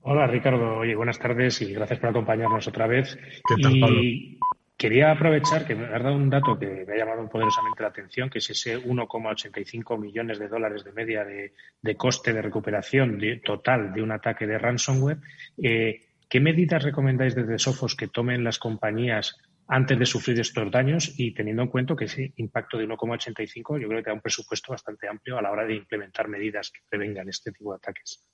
[0.04, 3.20] Hola Ricardo, oye, buenas tardes y gracias por acompañarnos otra vez.
[3.60, 4.40] y
[4.76, 8.28] quería aprovechar que me has dado un dato que me ha llamado poderosamente la atención,
[8.28, 14.02] que es ese 1,85 millones de dólares de media de, coste de recuperación total de
[14.02, 15.20] un ataque de ransomware.
[15.62, 19.38] Eh, ¿Qué medidas recomendáis desde Sofos que tomen las compañías
[19.68, 23.88] antes de sufrir estos daños y teniendo en cuenta que ese impacto de 1,85 yo
[23.88, 27.30] creo que da un presupuesto bastante amplio a la hora de implementar medidas que prevengan
[27.30, 28.26] este tipo de ataques?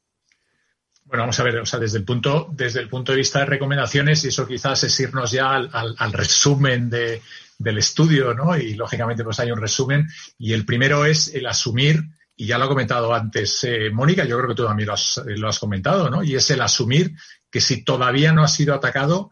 [1.07, 3.45] Bueno, vamos a ver, o sea, desde el punto, desde el punto de vista de
[3.45, 8.57] recomendaciones, y eso quizás es irnos ya al, resumen del estudio, ¿no?
[8.57, 10.05] Y lógicamente, pues hay un resumen.
[10.37, 12.03] Y el primero es el asumir,
[12.35, 15.21] y ya lo ha comentado antes eh, Mónica, yo creo que tú también lo has,
[15.25, 16.23] lo has comentado, ¿no?
[16.23, 17.13] Y es el asumir
[17.49, 19.31] que si todavía no has sido atacado,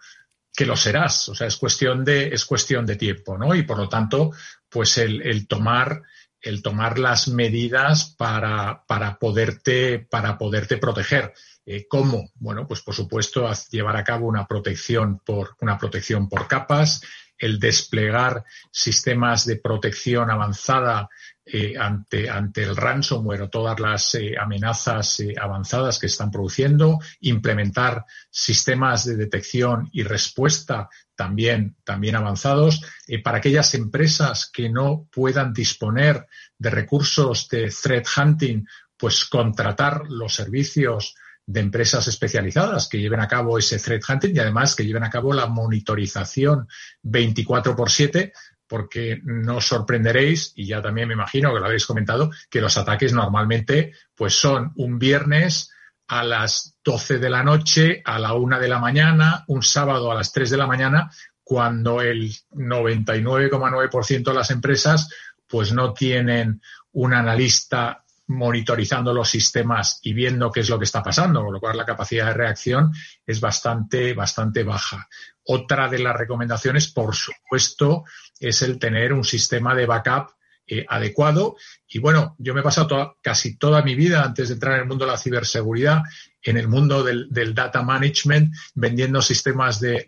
[0.56, 1.28] que lo serás.
[1.28, 3.54] O sea, es cuestión de, es cuestión de tiempo, ¿no?
[3.54, 4.32] Y por lo tanto,
[4.70, 6.04] pues el, el tomar
[6.46, 11.34] el tomar las medidas para, para, poderte, para poderte proteger.
[11.66, 12.30] Eh, ¿Cómo?
[12.36, 17.02] Bueno, pues por supuesto llevar a cabo una protección por una protección por capas,
[17.38, 21.10] el desplegar sistemas de protección avanzada
[21.44, 28.06] eh, ante, ante el ransomware o todas las eh, amenazas avanzadas que están produciendo, implementar
[28.30, 32.82] sistemas de detección y respuesta también, también avanzados.
[33.24, 38.66] para aquellas empresas que no puedan disponer de recursos de threat hunting,
[38.98, 41.16] pues contratar los servicios
[41.48, 45.10] de empresas especializadas que lleven a cabo ese threat hunting y además que lleven a
[45.10, 46.68] cabo la monitorización
[47.04, 48.34] 24 por 7
[48.68, 53.14] porque no sorprenderéis, y ya también me imagino que lo habéis comentado, que los ataques
[53.14, 55.72] normalmente pues son un viernes
[56.08, 60.16] a las 12 de la noche, a la 1 de la mañana, un sábado a
[60.16, 61.12] las 3 de la mañana,
[61.44, 65.10] cuando el 99,9% de las empresas
[65.48, 71.04] pues no tienen un analista monitorizando los sistemas y viendo qué es lo que está
[71.04, 72.92] pasando, con lo cual la capacidad de reacción
[73.26, 75.08] es bastante, bastante baja.
[75.44, 78.04] Otra de las recomendaciones, por supuesto,
[78.40, 80.32] es el tener un sistema de backup
[80.68, 81.58] eh, adecuado.
[81.88, 84.88] Y bueno, yo me he pasado casi toda mi vida, antes de entrar en el
[84.88, 86.02] mundo de la ciberseguridad,
[86.42, 90.08] en el mundo del, data management, vendiendo sistemas de,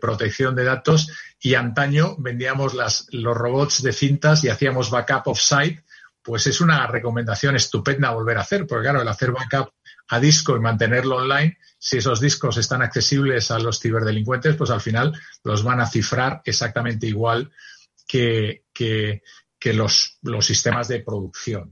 [0.00, 5.84] protección de datos y antaño vendíamos los robots de cintas y hacíamos backup off-site
[6.24, 9.74] pues es una recomendación estupenda volver a hacer, porque claro, el hacer backup
[10.08, 14.80] a disco y mantenerlo online, si esos discos están accesibles a los ciberdelincuentes, pues al
[14.80, 15.12] final
[15.44, 17.52] los van a cifrar exactamente igual
[18.06, 19.22] que, que,
[19.74, 21.70] los, los, sistemas de producción.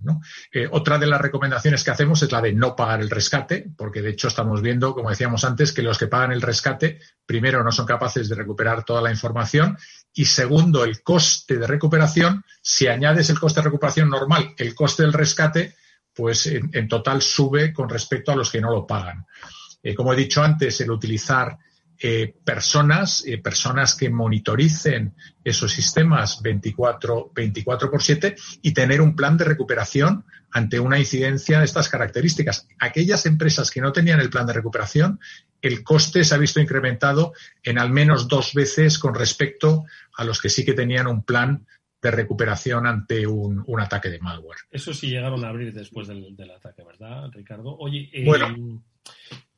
[0.51, 4.01] Eh, otra de las recomendaciones que hacemos es la de no pagar el rescate, porque
[4.01, 7.71] de hecho estamos viendo, como decíamos antes, que los que pagan el rescate, primero, no
[7.71, 9.77] son capaces de recuperar toda la información
[10.15, 15.03] y segundo, el coste de recuperación, si añades el coste de recuperación normal, el coste
[15.03, 15.75] del rescate,
[16.15, 19.27] pues en, total sube con respecto a los que no lo pagan.
[19.83, 21.57] Eh, como he dicho antes, el utilizar
[21.99, 29.15] eh, personas, eh, personas que monitoricen esos sistemas 24, 24 por 7 y tener un
[29.15, 32.69] plan de recuperación ante una incidencia de estas características.
[32.81, 35.21] Aquellas empresas que no tenían el plan de recuperación,
[35.61, 39.85] el coste se ha visto incrementado en al menos dos veces con respecto
[40.17, 41.67] a los que sí que tenían un plan
[42.03, 44.59] de recuperación ante un, ataque de malware.
[44.71, 47.77] Eso sí llegaron a abrir después del, ataque, ¿verdad, Ricardo?
[47.79, 48.83] Oye, bueno,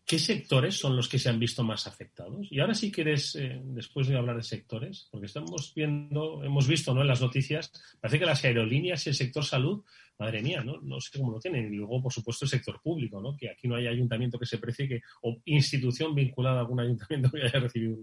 [0.07, 2.47] ¿Qué sectores son los que se han visto más afectados?
[2.51, 6.93] Y ahora sí quieres, eh, después de hablar de sectores, porque estamos viendo, hemos visto
[6.93, 7.01] ¿no?
[7.01, 9.83] en las noticias, parece que las aerolíneas y el sector salud,
[10.19, 10.79] madre mía, ¿no?
[10.83, 11.73] no sé cómo lo tienen.
[11.73, 13.35] Y luego, por supuesto, el sector público, ¿no?
[13.35, 17.31] que aquí no hay ayuntamiento que se precie que, o institución vinculada a algún ayuntamiento
[17.33, 17.97] que haya recibido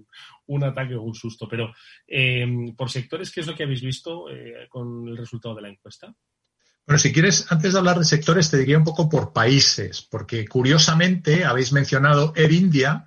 [0.48, 1.48] un, ataque o un susto.
[1.48, 1.72] Pero
[2.08, 5.70] eh, por sectores, ¿qué es lo que habéis visto eh, con el resultado de la
[5.70, 6.16] encuesta?
[6.86, 10.48] Bueno, si quieres, antes de hablar de sectores, te diría un poco por países, porque
[10.48, 13.06] curiosamente habéis mencionado Air India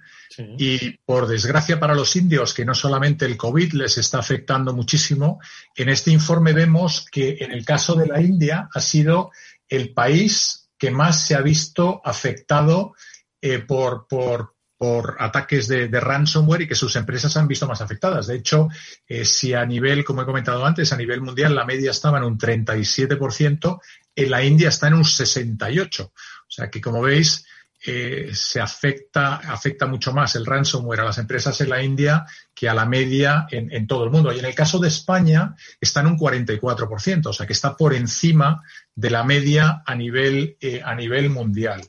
[0.59, 5.39] y por desgracia para los indios, que no solamente el COVID les está afectando muchísimo,
[5.77, 9.31] en este informe vemos que en el caso de la India ha sido
[9.69, 12.95] el país que más se ha visto afectado
[13.41, 14.54] eh, por, por,
[14.85, 18.27] por ataques de, ransomware y que sus empresas han visto más afectadas.
[18.27, 18.69] De hecho,
[19.09, 22.25] eh, si a nivel, como he comentado antes, a nivel mundial la media estaba en
[22.25, 23.81] un 37%,
[24.15, 26.03] en la India está en un 68%.
[26.05, 26.13] O
[26.47, 27.47] sea que, como veis,
[27.87, 32.69] eh, se afecta, afecta mucho más el ransomware a las empresas en la India que
[32.69, 34.35] a la media en, todo el mundo.
[34.35, 37.95] Y en el caso de España está en un 44%, o sea que está por
[37.95, 38.63] encima
[38.95, 41.81] de la media a nivel, eh, a nivel mundial.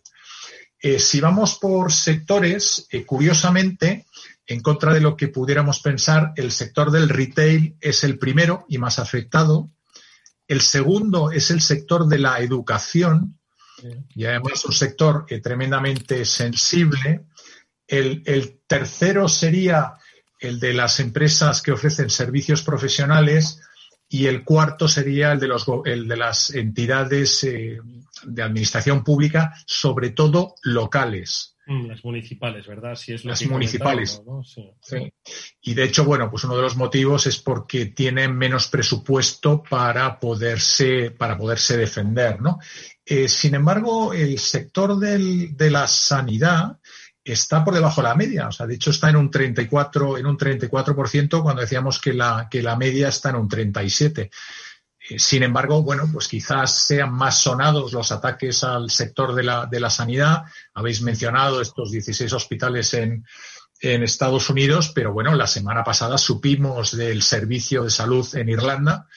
[0.87, 4.05] Eh, si vamos por sectores, eh, curiosamente,
[4.45, 8.77] en contra de lo que pudiéramos pensar, el sector del retail es el primero y
[8.77, 9.71] más afectado.
[10.47, 13.39] El segundo es el sector de la educación
[14.13, 17.25] y además un sector eh, tremendamente sensible.
[17.87, 19.95] El, el, tercero sería
[20.39, 23.59] el de las empresas que ofrecen servicios profesionales
[24.15, 27.79] y el cuarto sería el de, los, el de las entidades eh,
[28.23, 31.57] de administración pública, sobre todo locales.
[31.67, 32.95] Mm, las municipales, ¿verdad?
[32.95, 34.21] Si es las municipales.
[34.79, 35.11] Sí.
[35.63, 40.17] Y de hecho, bueno, pues uno de los motivos es porque tienen menos presupuesto para
[40.17, 42.59] poderse, para poderse defender, ¿no?
[43.05, 46.79] Eh, sin embargo, el sector del, de la sanidad
[47.33, 48.47] está por debajo de la media.
[48.47, 52.47] O sea, de hecho está en un 34, en un 34% cuando decíamos que la,
[52.49, 54.29] que la media está en un 37.
[55.09, 59.65] Eh, sin embargo, bueno, pues quizás sean más sonados los ataques al sector de la,
[59.65, 60.43] de la sanidad.
[60.75, 63.25] Habéis mencionado estos 16 hospitales en,
[63.81, 69.07] en Estados Unidos, pero bueno, la semana pasada supimos del servicio de salud en Irlanda,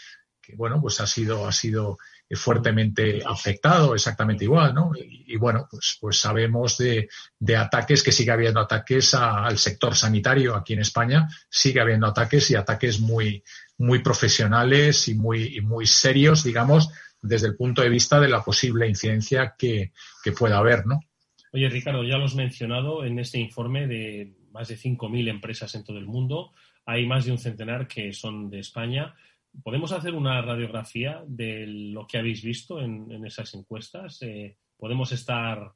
[0.40, 1.98] que bueno, pues ha sido, ha sido
[2.36, 4.92] fuertemente afectado, exactamente igual, ¿no?
[4.96, 7.08] Y, bueno, pues, pues sabemos de,
[7.38, 12.50] de, ataques, que sigue habiendo ataques al sector sanitario aquí en España, sigue habiendo ataques
[12.50, 13.42] y ataques muy,
[13.78, 16.90] muy profesionales y muy, y muy serios, digamos,
[17.22, 21.00] desde el punto de vista de la posible incidencia que, que pueda haber, ¿no?
[21.52, 25.84] Oye, Ricardo, ya lo has mencionado en este informe de más de 5.000 empresas en
[25.84, 26.52] todo el mundo.
[26.84, 29.14] Hay más de un centenar que son de España.
[29.62, 34.22] ¿Podemos hacer una radiografía de lo que habéis visto en, esas encuestas?
[34.22, 35.72] Eh, ¿Podemos estar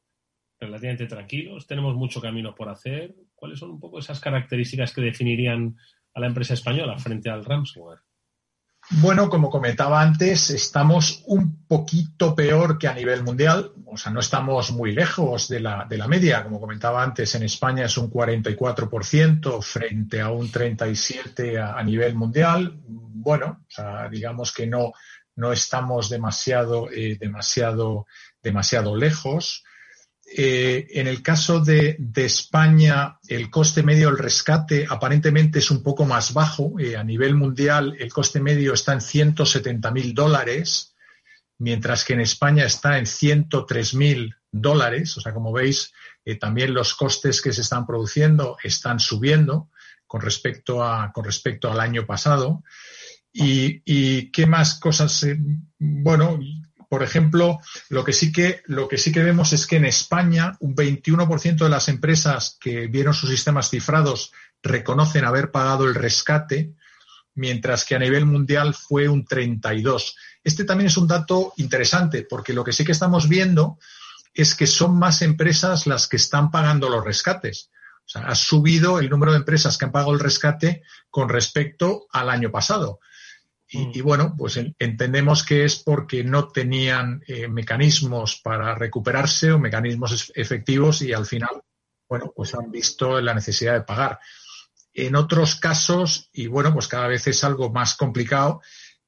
[0.61, 1.67] relativamente tranquilos?
[1.67, 3.15] ¿Tenemos mucho camino por hacer?
[3.35, 5.77] ¿Cuáles son un poco esas características que definirían
[6.15, 8.01] a la empresa española frente al ransomware?
[8.91, 13.73] Bueno, como comentaba antes, estamos un poquito peor que a nivel mundial.
[13.87, 16.43] O sea, no estamos muy lejos de la, de la media.
[16.43, 22.81] Como comentaba antes, en España es un 44% frente a un 37% a, nivel mundial.
[22.85, 23.65] Bueno,
[24.11, 24.93] digamos que no,
[25.37, 28.07] no estamos demasiado, eh, demasiado,
[28.43, 29.65] demasiado lejos.
[30.35, 36.07] Eh, en el caso de, España, el coste medio del rescate aparentemente es un poco
[36.07, 36.79] más bajo.
[36.79, 40.95] Eh, a nivel mundial, el coste medio está en 170 mil dólares,
[41.59, 45.15] mientras que en España está en 103 mil dólares.
[45.19, 45.93] O sea, como veis,
[46.25, 49.69] eh, también los costes que se están produciendo están subiendo
[50.07, 52.63] con respecto, a, con respecto al año pasado.
[53.35, 55.27] Y, y qué más cosas,
[55.79, 56.39] bueno,
[56.93, 58.63] por ejemplo, lo que sí que,
[59.23, 64.31] vemos es que en España un 21% de las empresas que vieron sus sistemas cifrados
[64.63, 66.75] reconocen haber pagado el rescate,
[67.35, 70.17] mientras que a nivel mundial fue un 32.
[70.45, 73.79] Este también es un dato interesante, porque lo que sí que estamos viendo
[74.35, 77.71] es que son más empresas las que están pagando los rescates.
[78.05, 82.07] O sea, ha subido el número de empresas que han pagado el rescate con respecto
[82.13, 83.01] al año pasado.
[83.73, 83.91] Mm.
[83.95, 90.33] Y, bueno, pues entendemos que es porque no tenían eh, mecanismos para recuperarse o mecanismos
[90.35, 91.63] efectivos y al final,
[92.09, 94.19] bueno, pues han visto la necesidad de pagar.
[94.93, 98.61] En otros casos, y bueno, pues cada vez es algo más complicado,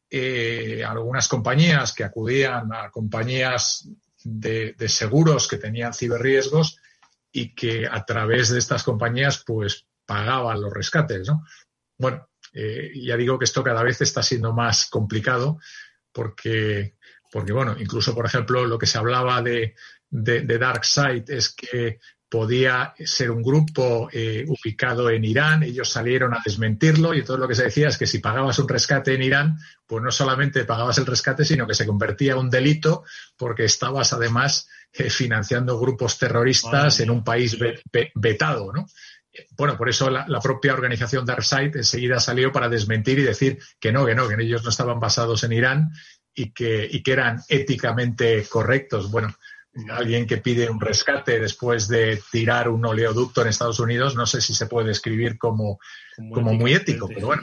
[0.09, 3.89] eh, algunas compañías que acudían a compañías
[4.23, 6.79] de, de seguros que tenían ciberriesgos
[7.31, 11.45] y que a través de estas compañías pues pagaban los rescates, ¿no?
[11.99, 15.59] Bueno, eh, ya digo que esto cada vez está siendo más complicado
[16.13, 16.95] porque,
[17.31, 19.75] porque bueno, incluso, por ejemplo, lo que se hablaba de,
[20.09, 21.99] de, de DarkSide es que
[22.35, 27.47] podía ser un grupo eh, ubicado en Irán, ellos salieron a desmentirlo y todo lo
[27.47, 30.99] que se decía es que si pagabas un rescate en Irán, pues no solamente pagabas
[30.99, 33.05] el rescate, sino que se convertía en un delito
[33.37, 37.57] porque estabas además eh, financiando grupos terroristas en un país
[38.15, 38.87] vetado, ¿no?
[39.57, 44.07] Bueno, por eso la, propia organización DarkSide enseguida salió para desmentir y decir que no,
[44.07, 45.91] que no, que ellos no estaban basados en Irán
[46.35, 49.11] y que, y que eran éticamente correctos.
[49.11, 49.35] Bueno,
[49.91, 54.41] alguien que pide un rescate después de tirar un oleoducto en Estados Unidos, no sé
[54.41, 55.79] si se puede describir como,
[56.33, 57.43] como muy ético, pero bueno.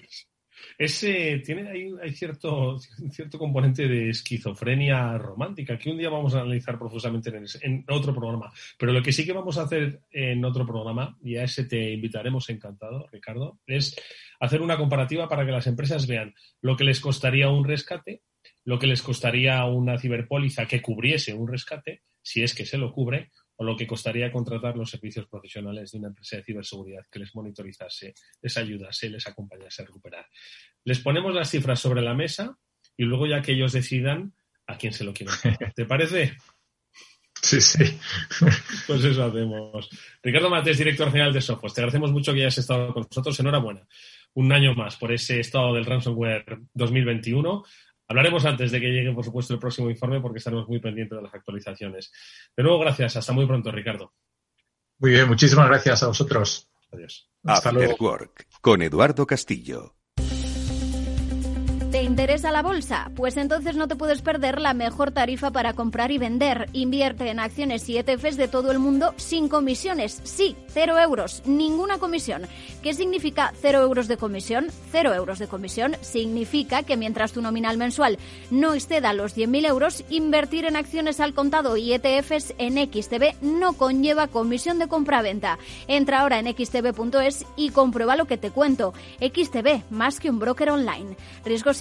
[0.81, 2.79] Ese tiene hay, cierto,
[3.11, 8.15] cierto componente de esquizofrenia romántica que un día vamos a analizar profusamente en, en, otro
[8.15, 8.51] programa.
[8.79, 11.91] Pero lo que sí que vamos a hacer en otro programa, y a ese te
[11.91, 13.95] invitaremos encantado, Ricardo, es
[14.39, 18.23] hacer una comparativa para que las empresas vean lo que les costaría un rescate,
[18.65, 22.91] lo que les costaría una ciberpóliza que cubriese un rescate, si es que se lo
[22.91, 23.29] cubre,
[23.61, 27.35] o lo que costaría contratar los servicios profesionales de una empresa de ciberseguridad que les
[27.35, 30.25] monitorizase, les ayudase, les acompañase a recuperar.
[30.83, 32.57] Les ponemos las cifras sobre la mesa
[32.97, 34.33] y luego ya que ellos decidan
[34.65, 35.35] a quién se lo quieren.
[35.75, 36.35] ¿Te parece?
[37.39, 37.83] Sí, sí.
[38.87, 39.89] Pues eso hacemos.
[40.23, 41.71] Ricardo Matés, director general de Software.
[41.71, 43.39] Te agradecemos mucho que hayas estado con nosotros.
[43.39, 43.87] Enhorabuena.
[44.33, 47.63] Un año más por ese estado del ransomware 2021
[48.11, 51.23] Hablaremos antes de que llegue, por supuesto, el próximo informe porque estaremos muy pendientes de
[51.23, 52.11] las actualizaciones.
[52.57, 53.15] De nuevo, gracias.
[53.15, 54.13] Hasta muy pronto, Ricardo.
[54.97, 56.69] Muy bien, muchísimas gracias a vosotros.
[56.91, 57.31] Adiós.
[57.45, 57.95] Hasta luego.
[58.01, 59.95] Work con Eduardo Castillo.
[61.91, 63.11] ¿Te interesa la bolsa?
[63.17, 66.69] Pues entonces no te puedes perder la mejor tarifa para comprar y vender.
[66.71, 70.21] Invierte en acciones y ETFs de todo el mundo sin comisiones.
[70.23, 72.43] Sí, cero euros, ninguna comisión.
[72.81, 74.67] ¿Qué significa cero euros de comisión?
[74.89, 78.19] Cero euros de comisión significa que mientras tu nominal mensual
[78.51, 83.73] no exceda los 100.000 euros, invertir en acciones al contado y ETFs en XTB no
[83.73, 85.59] conlleva comisión de compra-venta.
[85.89, 88.93] Entra ahora en xtb.es y comprueba lo que te cuento.
[89.19, 91.17] XTB, más que un broker online.
[91.43, 91.80] Riesgos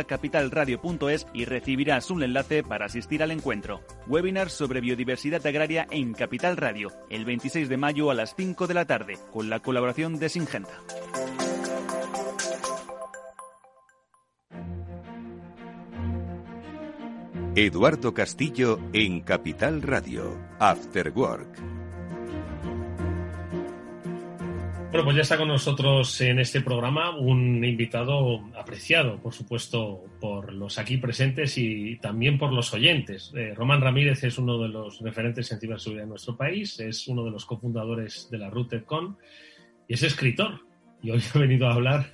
[0.03, 3.81] capitalradio.es y recibirás un enlace para asistir al encuentro.
[4.07, 8.73] Webinar sobre biodiversidad agraria en Capital Radio, el 26 de mayo a las 5 de
[8.73, 10.81] la tarde, con la colaboración de Singenta.
[17.55, 21.70] Eduardo Castillo en Capital Radio, After Work.
[24.91, 30.51] Bueno, pues ya está con nosotros en este programa un invitado apreciado, por supuesto, por
[30.51, 33.31] los aquí presentes y también por los oyentes.
[33.33, 37.23] Eh, Román Ramírez es uno de los referentes en ciberseguridad en nuestro país, es uno
[37.23, 39.17] de los cofundadores de la RootedCon
[39.87, 40.59] y es escritor.
[41.01, 42.13] Y hoy ha venido a hablar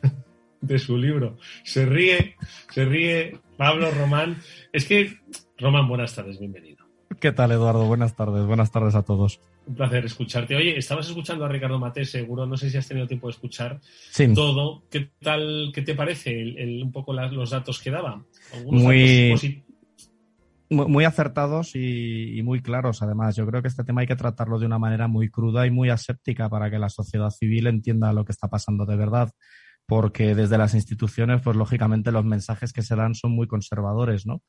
[0.62, 1.40] de su libro.
[1.64, 2.36] Se ríe,
[2.70, 4.38] se ríe Pablo Román.
[4.72, 5.18] Es que,
[5.58, 6.77] Román, buenas tardes, bienvenido.
[7.20, 7.86] ¿Qué tal, Eduardo?
[7.88, 9.40] Buenas tardes, buenas tardes a todos.
[9.66, 10.56] Un placer escucharte.
[10.56, 13.80] Oye, estabas escuchando a Ricardo Mate, seguro, no sé si has tenido tiempo de escuchar
[14.36, 14.84] todo.
[14.90, 16.44] ¿Qué tal, qué te parece
[16.82, 18.24] un poco los datos que daba?
[18.66, 19.64] Muy,
[20.70, 23.36] muy, acertados y, muy claros, además.
[23.36, 25.90] Yo creo que este tema hay que tratarlo de una manera muy cruda y muy
[25.90, 29.32] aséptica para que la sociedad civil entienda lo que está pasando de verdad.
[29.88, 34.44] Porque desde las instituciones, pues lógicamente los mensajes que se dan son muy conservadores, ¿no?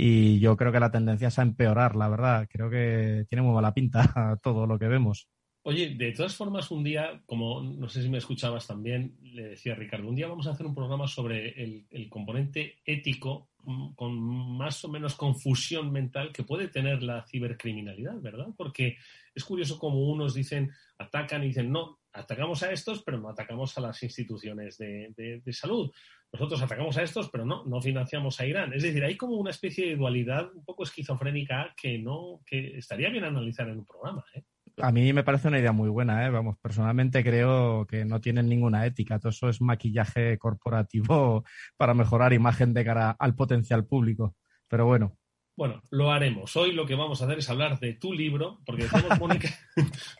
[0.00, 2.46] Y yo creo que la tendencia es a empeorar, la verdad.
[2.48, 5.28] Creo que tiene muy mala pinta todo lo que vemos.
[5.62, 9.74] Oye, de todas formas, un día, como no sé si me escuchabas también, le decía
[9.74, 14.16] Ricardo, un día vamos a hacer un programa sobre el, componente ético mm, con
[14.56, 18.46] más o menos confusión mental que puede tener la cibercriminalidad, ¿verdad?
[18.56, 18.98] Porque
[19.34, 23.76] es curioso como unos dicen, atacan y dicen, no, atacamos a estos, pero no atacamos
[23.78, 25.90] a las instituciones de salud
[26.32, 28.72] nosotros atacamos a estos, pero no, no financiamos a Irán.
[28.74, 33.08] Es decir, hay como una especie de dualidad un poco esquizofrénica que no, que estaría
[33.08, 34.24] bien analizar en un programa.
[34.34, 34.42] ¿eh?
[34.80, 36.30] A mí me parece una idea muy buena, ¿eh?
[36.30, 39.18] Vamos, personalmente creo que no tienen ninguna ética.
[39.18, 41.44] Todo eso es maquillaje corporativo
[41.76, 44.36] para mejorar imagen de cara al potencial público.
[44.68, 45.16] Pero bueno,
[45.58, 46.54] bueno, lo haremos.
[46.56, 49.48] Hoy lo que vamos a hacer es hablar de tu libro, porque decíamos Mónica,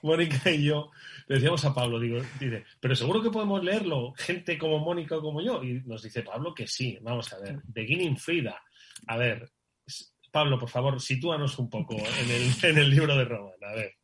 [0.02, 0.90] Mónica y yo,
[1.28, 5.22] le decíamos a Pablo, digo, dice, pero seguro que podemos leerlo, gente como Mónica o
[5.22, 5.62] como yo.
[5.62, 6.98] Y nos dice Pablo que sí.
[7.02, 7.60] Vamos a ver.
[7.68, 8.60] Beginning Frida.
[9.06, 9.48] A ver,
[10.32, 13.54] Pablo, por favor, sitúanos un poco en el, en el libro de Roman.
[13.62, 13.94] A ver.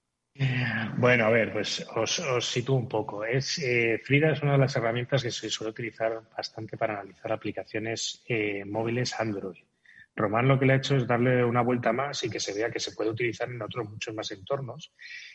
[0.98, 3.24] Bueno, a ver, pues os, os sitúo un poco.
[3.24, 7.32] Es, eh, Frida es una de las herramientas que se suele utilizar bastante para analizar
[7.32, 9.64] aplicaciones eh, móviles Android.
[10.16, 12.70] Román lo que le ha hecho es darle una vuelta más y que se vea
[12.70, 14.92] que se puede utilizar en otros muchos más entornos.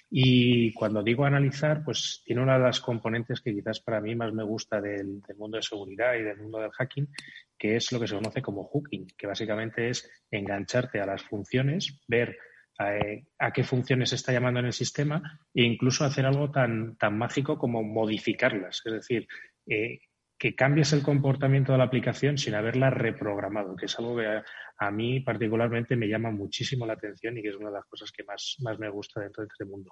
[0.09, 4.33] Y cuando digo analizar, pues tiene una de las componentes que quizás para mí más
[4.33, 7.09] me gusta del, mundo de seguridad y del mundo del hacking,
[7.57, 11.99] que es lo que se conoce como hooking, que básicamente es engancharte a las funciones,
[12.07, 12.37] ver
[12.79, 16.95] eh, a, qué funciones se está llamando en el sistema e incluso hacer algo tan,
[16.95, 18.81] tan mágico como modificarlas.
[18.85, 19.27] Es decir,
[19.67, 19.99] eh,
[20.39, 24.41] que cambies el comportamiento de la aplicación sin haberla reprogramado, que es algo que
[24.77, 28.09] a, mí particularmente me llama muchísimo la atención y que es una de las cosas
[28.13, 29.91] que más, más me gusta dentro de este mundo.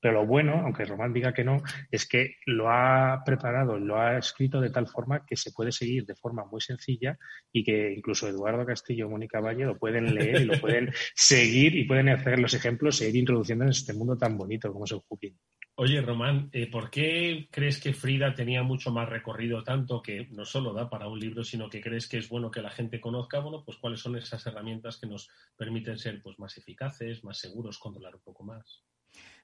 [0.00, 4.18] Pero lo bueno, aunque Román diga que no, es que lo ha preparado, lo ha
[4.18, 7.18] escrito de tal forma que se puede seguir de forma muy sencilla
[7.52, 11.74] y que incluso Eduardo Castillo o Mónica Valle lo pueden leer y lo pueden seguir
[11.74, 14.92] y pueden hacer los ejemplos e ir introduciendo en este mundo tan bonito como es
[14.92, 15.36] el cooking.
[15.80, 20.44] Oye, Román, eh, ¿por qué crees que Frida tenía mucho más recorrido, tanto que no
[20.44, 23.38] solo da para un libro, sino que crees que es bueno que la gente conozca,
[23.38, 27.78] bueno, pues cuáles son esas herramientas que nos permiten ser pues más eficaces, más seguros,
[27.78, 28.82] controlar un poco más?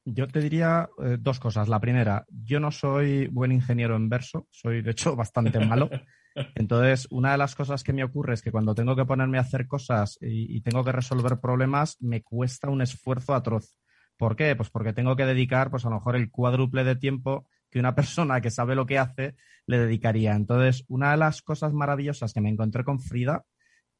[0.05, 1.68] Yo te diría eh, dos cosas.
[1.68, 5.89] La primera, yo no soy buen ingeniero en verso, soy de hecho bastante malo.
[6.57, 9.43] Entonces, una de las cosas que me ocurre es que cuando tengo que ponerme a
[9.43, 13.76] hacer cosas y tengo que resolver problemas, me cuesta un esfuerzo atroz.
[14.17, 14.55] ¿Por qué?
[14.57, 17.95] Pues porque tengo que dedicar, pues a lo mejor el cuádruple de tiempo que una
[17.97, 19.35] persona que sabe lo que hace
[19.67, 20.35] le dedicaría.
[20.35, 23.45] Entonces, una de las cosas maravillosas que me encontré con Frida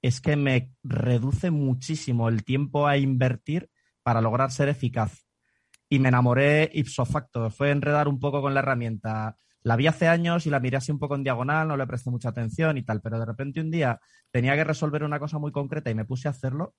[0.03, 3.71] es que me reduce muchísimo el tiempo a invertir
[4.03, 5.27] para lograr ser eficaz.
[5.89, 7.51] Y me enamoré ipso facto.
[7.51, 9.39] Fue enredar un poco con la herramienta.
[9.63, 12.11] La vi hace años y la miré así un poco en diagonal, no le presté
[12.11, 13.99] mucha atención y tal, pero de repente un día
[14.31, 16.75] tenía que resolver una cosa muy concreta y me puse a hacerlo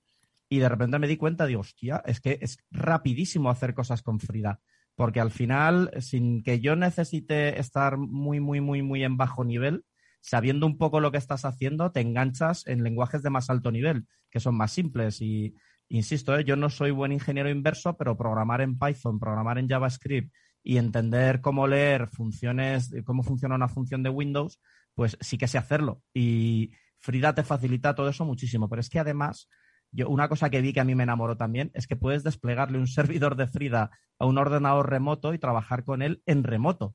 [0.48, 4.20] y de repente me di cuenta, digo, hostia, es que es rapidísimo hacer cosas con
[4.20, 4.60] Frida.
[4.94, 9.84] Porque al final, sin que yo necesite estar muy, muy, muy, muy en bajo nivel,
[10.20, 14.06] sabiendo un poco lo que estás haciendo, te enganchas en lenguajes de más alto nivel,
[14.30, 15.20] que son más simples.
[15.20, 15.54] Y
[15.88, 16.44] insisto, ¿eh?
[16.44, 20.32] yo no soy buen ingeniero inverso, pero programar en Python, programar en JavaScript
[20.62, 24.60] y entender cómo leer funciones, cómo funciona una función de Windows,
[24.94, 26.02] pues sí que sé hacerlo.
[26.14, 28.68] Y Frida te facilita todo eso muchísimo.
[28.68, 29.48] Pero es que además
[29.92, 32.78] yo, una cosa que vi que a mí me enamoró también es que puedes desplegarle
[32.78, 36.94] un servidor de Frida a un ordenador remoto y trabajar con él en remoto.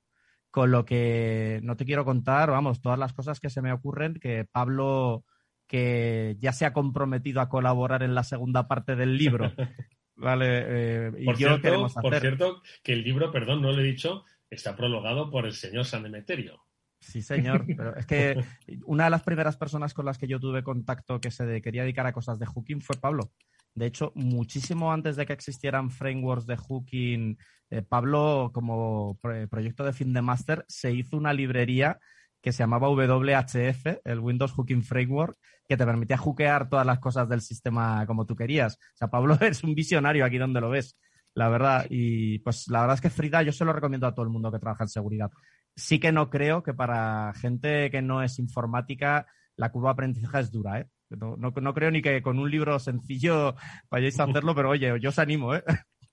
[0.50, 4.16] Con lo que no te quiero contar, vamos, todas las cosas que se me ocurren,
[4.16, 5.24] que Pablo,
[5.66, 9.52] que ya se ha comprometido a colaborar en la segunda parte del libro.
[10.16, 12.02] Vale, eh, y por yo cierto, hacer.
[12.02, 15.86] Por cierto, que el libro, perdón, no lo he dicho, está prologado por el señor
[15.86, 16.62] San Emeterio.
[17.02, 17.66] Sí, señor.
[17.66, 18.44] Pero es que
[18.86, 22.06] una de las primeras personas con las que yo tuve contacto que se quería dedicar
[22.06, 23.32] a cosas de hooking fue Pablo.
[23.74, 27.38] De hecho, muchísimo antes de que existieran frameworks de hooking,
[27.72, 29.18] eh, Pablo, como
[29.50, 32.00] proyecto de fin de máster, se hizo una librería
[32.42, 35.38] que se llamaba WHF, el Windows Hooking Framework,
[35.68, 38.76] que te permitía hookear todas las cosas del sistema como tú querías.
[38.76, 40.98] O sea, Pablo es un visionario aquí donde lo ves,
[41.34, 41.86] la verdad.
[41.90, 44.52] Y pues la verdad es que Frida yo se lo recomiendo a todo el mundo
[44.52, 45.32] que trabaja en seguridad
[45.76, 50.40] sí que no creo que para gente que no es informática la curva de aprendizaje
[50.40, 50.88] es dura, ¿eh?
[51.10, 53.56] No, creo ni que con un libro sencillo
[53.90, 55.64] vayáis a hacerlo, pero oye, yo os animo, ¿eh?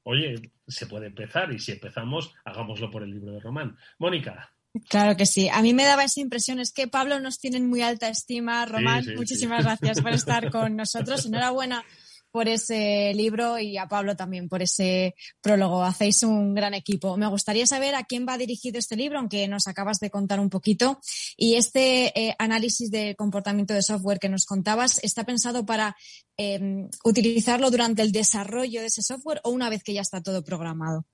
[0.02, 3.76] Oye, se puede empezar y si empezamos, hagámoslo por el libro de Román.
[3.98, 4.52] Mónica.
[4.88, 5.48] Claro que sí.
[5.48, 8.64] A mí me daba esa impresión, es que Pablo nos tiene muy alta estima.
[8.66, 11.26] Román, muchísimas gracias por estar con nosotros.
[11.26, 11.84] Enhorabuena
[12.31, 15.83] por ese libro y a Pablo también por ese prólogo.
[15.83, 17.16] Hacéis un gran equipo.
[17.16, 20.51] Me gustaría saber a quién va dirigido este libro, aunque nos acabas de contar un
[20.51, 21.01] poquito.
[21.37, 25.97] Y este eh, análisis de comportamiento de software que nos contabas, ¿está pensado para
[26.37, 30.45] em, utilizarlo durante el desarrollo de ese software o una vez que ya está todo
[30.45, 31.07] programado?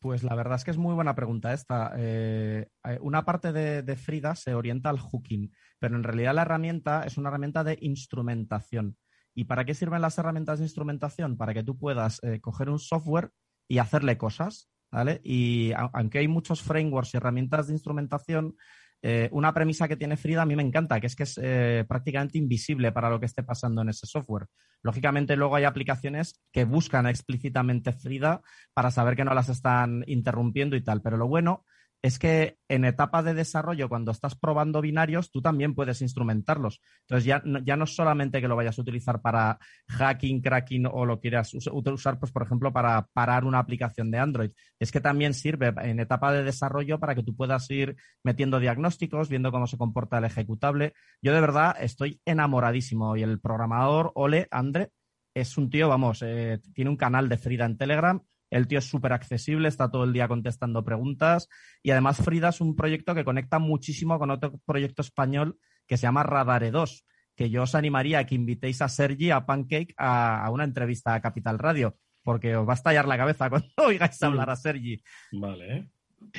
[0.00, 1.92] Pues la verdad es que es muy buena pregunta esta.
[1.96, 7.04] Eh, eh, una parte de, Frida se orienta al hooking, pero en realidad la herramienta
[7.04, 8.96] es una herramienta de instrumentación.
[9.38, 11.36] ¿Y para qué sirven las herramientas de instrumentación?
[11.36, 13.30] Para que tú puedas eh, coger un software
[13.68, 15.20] y hacerle cosas, ¿vale?
[15.22, 18.56] Y aunque hay muchos frameworks y herramientas de instrumentación,
[19.00, 21.84] eh, una premisa que tiene Frida a mí me encanta, que es que es eh,
[21.88, 24.48] prácticamente invisible para lo que esté pasando en ese software.
[24.82, 28.42] Lógicamente, luego hay aplicaciones que buscan explícitamente Frida
[28.74, 31.00] para saber que no las están interrumpiendo y tal.
[31.00, 31.64] Pero lo bueno
[32.02, 36.80] es que en etapa de desarrollo, cuando estás probando binarios, tú también puedes instrumentarlos.
[37.02, 41.20] Entonces, ya, no es solamente que lo vayas a utilizar para hacking, cracking o lo
[41.20, 44.50] quieras usar, pues, por ejemplo, para parar una aplicación de Android.
[44.78, 49.28] Es que también sirve en etapa de desarrollo para que tú puedas ir metiendo diagnósticos,
[49.28, 50.92] viendo cómo se comporta el ejecutable.
[51.20, 54.90] Yo de verdad estoy enamoradísimo y el programador, Ole, Andre,
[55.34, 58.20] es un tío, vamos, eh, tiene un canal de Frida en Telegram
[58.50, 61.48] el tío es súper accesible, está todo el día contestando preguntas
[61.82, 66.02] y además Frida es un proyecto que conecta muchísimo con otro proyecto español que se
[66.02, 70.48] llama Radare 2, que yo os animaría a que invitéis a Sergi, a Pancake, a,
[70.50, 74.50] una entrevista a Capital Radio, porque os va a estallar la cabeza cuando oigáis hablar
[74.50, 75.02] a Sergi.
[75.32, 75.90] Vale.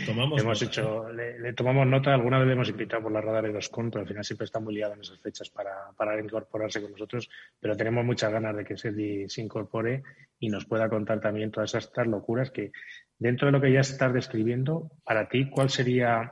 [0.05, 3.53] Tomamos hemos hecho, le, tomamos nota, alguna vez le hemos invitado por la radar de
[3.53, 6.81] los con, pero al final siempre está muy liado en esas fechas para, para incorporarse
[6.81, 7.29] con nosotros,
[7.59, 10.03] pero tenemos muchas ganas de que Sergi se incorpore
[10.39, 12.71] y nos pueda contar también todas estas locuras que
[13.17, 16.31] dentro de lo que ya estás describiendo, para ti, ¿cuál sería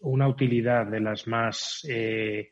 [0.00, 2.50] una utilidad de las más, eh,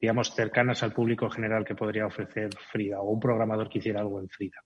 [0.00, 4.20] digamos, cercanas al público general que podría ofrecer Frida o un programador que hiciera algo
[4.20, 4.62] en Frida?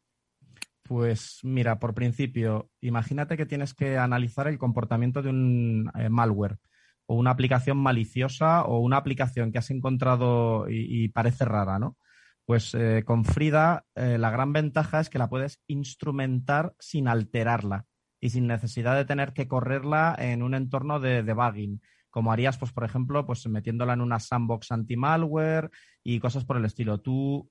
[0.86, 6.58] Pues mira, por principio, imagínate que tienes que analizar el comportamiento de un eh, malware
[7.06, 11.96] o una aplicación maliciosa o una aplicación que has encontrado y, parece rara, ¿no?
[12.44, 17.86] Pues eh, con Frida eh, la gran ventaja es que la puedes instrumentar sin alterarla.
[18.20, 21.80] y sin necesidad de tener que correrla en un entorno de debugging
[22.16, 25.70] como harías, pues, por ejemplo, pues metiéndola en una sandbox anti-malware
[26.02, 26.98] y cosas por el estilo.
[26.98, 27.50] Tú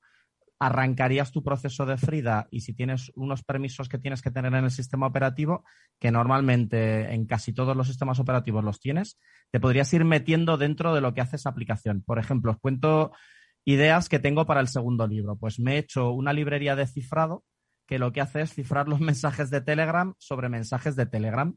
[0.60, 4.64] arrancarías tu proceso de Frida y si tienes unos permisos que tienes que tener en
[4.64, 5.64] el sistema operativo,
[5.99, 9.20] que normalmente en casi todos los sistemas operativos los tienes,
[9.51, 12.03] te podrías ir metiendo dentro de lo que hace esa aplicación.
[12.03, 13.12] Por ejemplo, os cuento
[13.66, 15.36] ideas que tengo para el segundo libro.
[15.36, 17.43] Pues me he hecho una librería de cifrado
[17.88, 21.56] que lo que hace es cifrar los mensajes de Telegram sobre mensajes de Telegram.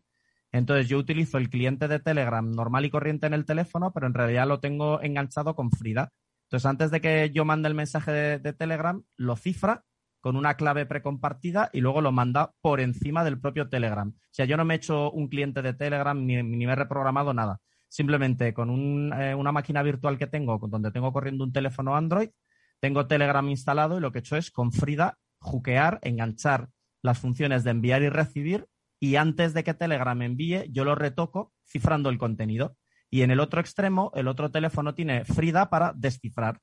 [0.50, 4.14] Entonces yo utilizo el cliente de Telegram normal y corriente en el teléfono, pero en
[4.14, 6.10] realidad lo tengo enganchado con Frida.
[6.48, 9.84] Entonces antes de que yo mande el mensaje de, Telegram, lo cifra
[10.20, 14.08] con una clave precompartida y luego lo manda por encima del propio Telegram.
[14.08, 17.34] O sea, yo no me he hecho un cliente de Telegram ni, me he reprogramado
[17.34, 17.60] nada.
[17.88, 22.30] Simplemente con eh, una máquina virtual que tengo, donde tengo corriendo un teléfono Android,
[22.80, 26.70] tengo Telegram instalado y lo que he hecho es con Frida juquear, enganchar
[27.02, 28.66] las funciones de enviar y recibir
[29.00, 32.76] y antes de que Telegram envíe, yo lo retoco cifrando el contenido.
[33.10, 36.60] Y en el otro extremo, el otro teléfono tiene Frida para descifrar,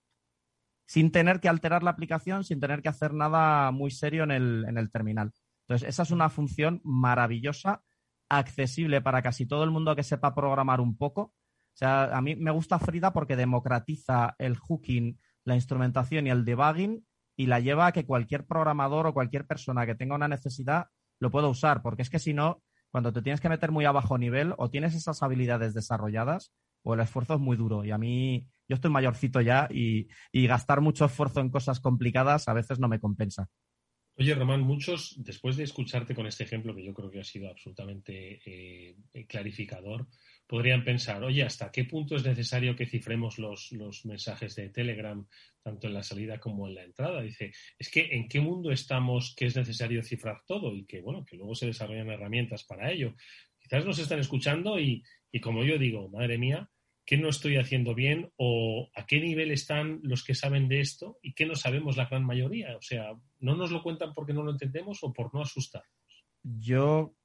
[0.85, 4.65] sin tener que alterar la aplicación, sin tener que hacer nada muy serio en el,
[4.67, 5.31] en el terminal.
[5.67, 7.81] Entonces, esa es una función maravillosa,
[8.29, 11.21] accesible para casi todo el mundo que sepa programar un poco.
[11.21, 16.45] O sea, a mí me gusta Frida porque democratiza el hooking, la instrumentación y el
[16.45, 20.87] debugging y la lleva a que cualquier programador o cualquier persona que tenga una necesidad
[21.19, 22.61] lo puedo usar, porque es que si no,
[22.95, 26.93] cuando te tienes que meter muy a bajo nivel, o tienes esas habilidades desarrolladas, o
[26.93, 27.83] el esfuerzo es muy duro.
[27.83, 30.07] Y a mí, yo estoy mayorcito ya y,
[30.47, 33.49] gastar mucho esfuerzo en cosas complicadas a veces no me compensa.
[34.17, 37.49] Oye, Román, muchos, después de escucharte con este ejemplo, que yo creo que ha sido
[37.49, 38.95] absolutamente eh,
[39.27, 40.07] clarificador,
[40.47, 43.71] podrían pensar, oye, ¿hasta qué punto es necesario que cifremos los,
[44.05, 45.25] mensajes de Telegram,
[45.61, 47.21] tanto en la salida como en la entrada?
[47.21, 50.75] Dice, es que ¿en qué mundo estamos que es necesario cifrar todo?
[50.75, 53.15] Y que, bueno, que luego se desarrollan herramientas para ello.
[53.59, 56.69] Quizás nos están escuchando y, y como yo digo, madre mía,
[57.05, 58.31] ¿qué no estoy haciendo bien?
[58.37, 62.05] ¿O a qué nivel están los que saben de esto y qué no sabemos la
[62.05, 62.75] gran mayoría?
[62.77, 65.89] O sea, ¿no nos lo cuentan porque no lo entendemos o por no asustarnos?
[66.43, 67.15] Yo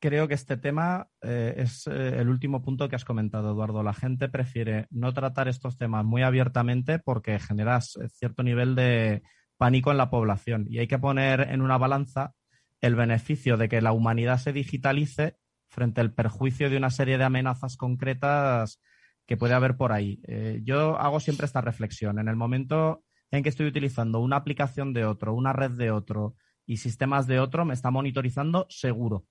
[0.00, 3.82] creo que este tema eh, es eh, el último punto que has comentado, Eduardo.
[3.82, 9.22] La gente prefiere no tratar estos temas muy abiertamente porque generas eh, cierto nivel de
[9.56, 12.34] pánico en la población y hay que poner en una balanza
[12.82, 15.36] el beneficio de que la humanidad se digitalice
[15.68, 18.80] frente al perjuicio de una serie de amenazas concretas
[19.26, 20.20] que puede haber por ahí.
[20.62, 22.20] yo hago siempre esta reflexión.
[22.20, 26.36] En el momento en que estoy utilizando una aplicación de otro, una red de otro
[26.66, 29.24] y sistemas de otro, me está monitorizando seguro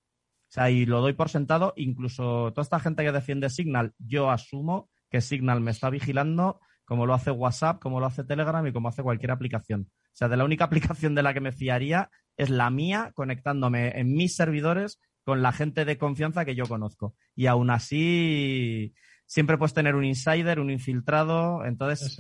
[0.56, 4.90] sea, y lo doy por sentado, incluso toda esta gente que defiende Signal, yo asumo
[5.10, 8.88] que Signal me está vigilando como lo hace WhatsApp, como lo hace Telegram y como
[8.88, 9.90] hace cualquier aplicación.
[9.92, 14.00] O sea, de la única aplicación de la que me fiaría es la mía conectándome
[14.00, 17.16] en mis servidores con la gente de confianza que yo conozco.
[17.36, 18.94] Y aún así,
[19.26, 21.66] siempre puedes tener un insider, un infiltrado.
[21.66, 22.18] Entonces,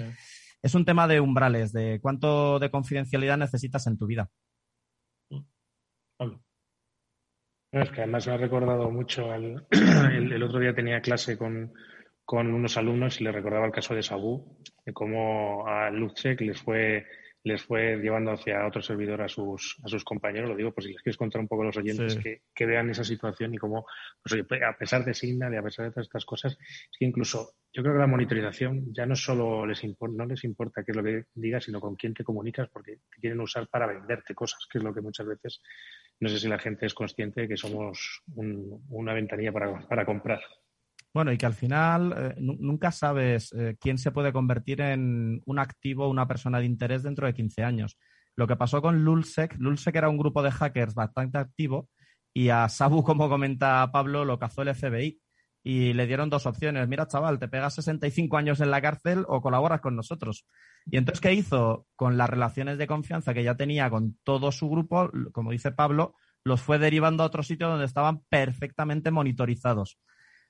[0.62, 4.30] es un tema de umbrales, de cuánto de confidencialidad necesitas en tu vida.
[7.82, 9.34] Es que además me ha recordado mucho.
[9.34, 11.74] el, otro día tenía clase con,
[12.28, 17.06] unos alumnos y les recordaba el caso de Sabu, de cómo a Lutzek les fue
[17.46, 20.50] les fue llevando hacia otro servidor a sus, a sus compañeros.
[20.50, 23.04] Lo digo por si les quieres contar un poco a los oyentes que, vean esa
[23.04, 23.86] situación y cómo,
[24.24, 27.52] pues, a pesar de Signal y a pesar de todas estas cosas, es que incluso
[27.72, 30.98] yo creo que la monitorización ya no solo les importa, no les importa qué es
[30.98, 34.68] lo que digas, sino con quién te comunicas, porque te quieren usar para venderte cosas,
[34.68, 35.62] que es lo que muchas veces
[36.20, 40.42] no sé si la gente es consciente de que somos una ventanilla para, comprar.
[41.14, 45.60] Bueno, y que al final eh, nunca sabes eh, quién se puede convertir en un
[45.60, 47.98] activo, una persona de interés dentro de 15 años.
[48.36, 51.90] Lo que pasó con Lulsec, Lulsec era un grupo de hackers bastante activo
[52.34, 55.20] y a Sabu, como comenta Pablo, lo cazó el FBI
[55.68, 56.88] y le dieron dos opciones.
[56.88, 60.46] Mira, chaval, te pegas 65 años en la cárcel o colaboras con nosotros.
[60.86, 61.88] Y entonces, ¿qué hizo?
[61.96, 66.14] Con las relaciones de confianza que ya tenía con todo su grupo, como dice Pablo,
[66.44, 69.98] los fue derivando a otro sitio donde estaban perfectamente monitorizados.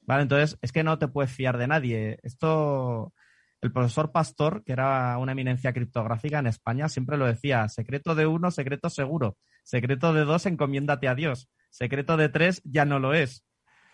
[0.01, 0.23] ¿Vale?
[0.23, 2.19] Entonces, es que no te puedes fiar de nadie.
[2.21, 3.13] Esto,
[3.61, 8.27] el profesor Pastor, que era una eminencia criptográfica en España, siempre lo decía, secreto de
[8.27, 9.37] uno, secreto seguro.
[9.63, 11.49] Secreto de dos, encomiéndate a Dios.
[11.69, 13.45] Secreto de tres, ya no lo es.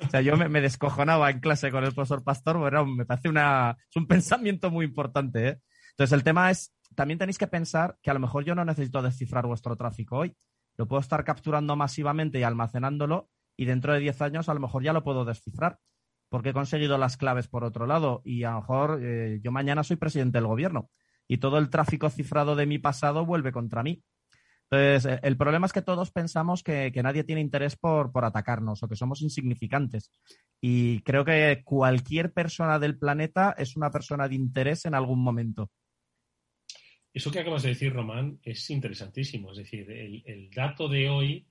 [0.06, 3.78] O sea, yo me, descojonaba en clase con el profesor Pastor, pero me parece una,
[3.90, 5.48] es un pensamiento muy importante.
[5.48, 5.60] ¿eh?
[5.92, 9.02] Entonces, el tema es, también tenéis que pensar que a lo mejor yo no necesito
[9.02, 10.36] descifrar vuestro tráfico hoy.
[10.78, 14.84] Lo puedo estar capturando masivamente y almacenándolo y dentro de 10 años a lo mejor
[14.84, 15.80] ya lo puedo descifrar
[16.30, 19.84] porque he conseguido las claves por otro lado y a lo mejor eh, yo mañana
[19.84, 20.90] soy presidente del gobierno
[21.28, 24.02] y todo el tráfico cifrado de mi pasado vuelve contra mí.
[24.72, 28.88] Entonces, el problema es que todos pensamos que, nadie tiene interés por, por, atacarnos o
[28.88, 30.12] que somos insignificantes.
[30.62, 35.70] Y creo que cualquier persona del planeta es una persona de interés en algún momento.
[37.14, 39.52] Eso que acabas de decir, Román, es interesantísimo.
[39.52, 41.46] Es decir, el, dato de hoy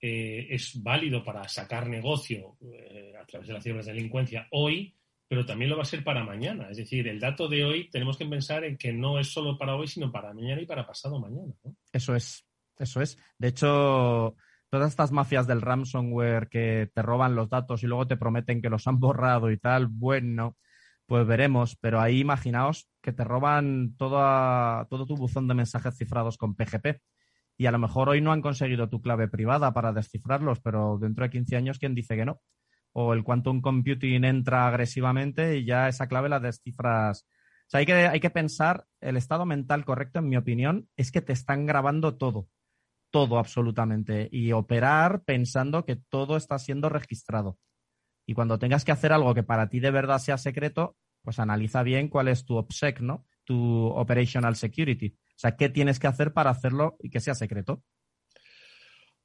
[0.00, 4.94] eh, es válido para sacar negocio eh, a través de las cifras de delincuencia hoy,
[5.26, 6.68] pero también lo va a ser para mañana.
[6.70, 9.74] Es decir, el dato de hoy tenemos que pensar en que no es solo para
[9.74, 11.54] hoy, sino para mañana y para pasado mañana.
[11.92, 12.47] Eso es.
[12.78, 13.18] Eso es.
[13.38, 14.36] De hecho,
[14.70, 18.70] todas estas mafias del ransomware que te roban los datos y luego te prometen que
[18.70, 20.56] los han borrado y tal, bueno,
[21.06, 21.76] pues veremos.
[21.76, 27.00] Pero ahí imaginaos que te roban todo tu buzón de mensajes cifrados con PGP.
[27.60, 31.24] Y a lo mejor hoy no han conseguido tu clave privada para descifrarlos, pero dentro
[31.24, 32.40] de 15 años, ¿quién dice que no?
[32.92, 37.26] O el quantum computing entra agresivamente y ya esa clave la descifras.
[37.66, 41.10] O sea, hay que, hay que pensar, el estado mental correcto, en mi opinión, es
[41.10, 42.48] que te están grabando todo
[43.10, 47.58] todo absolutamente y operar pensando que todo está siendo registrado.
[48.26, 51.82] Y cuando tengas que hacer algo que para ti de verdad sea secreto, pues analiza
[51.82, 53.26] bien cuál es tu OPSEC, ¿no?
[53.44, 55.08] Tu Operational Security.
[55.08, 57.82] O sea, ¿qué tienes que hacer para hacerlo y que sea secreto?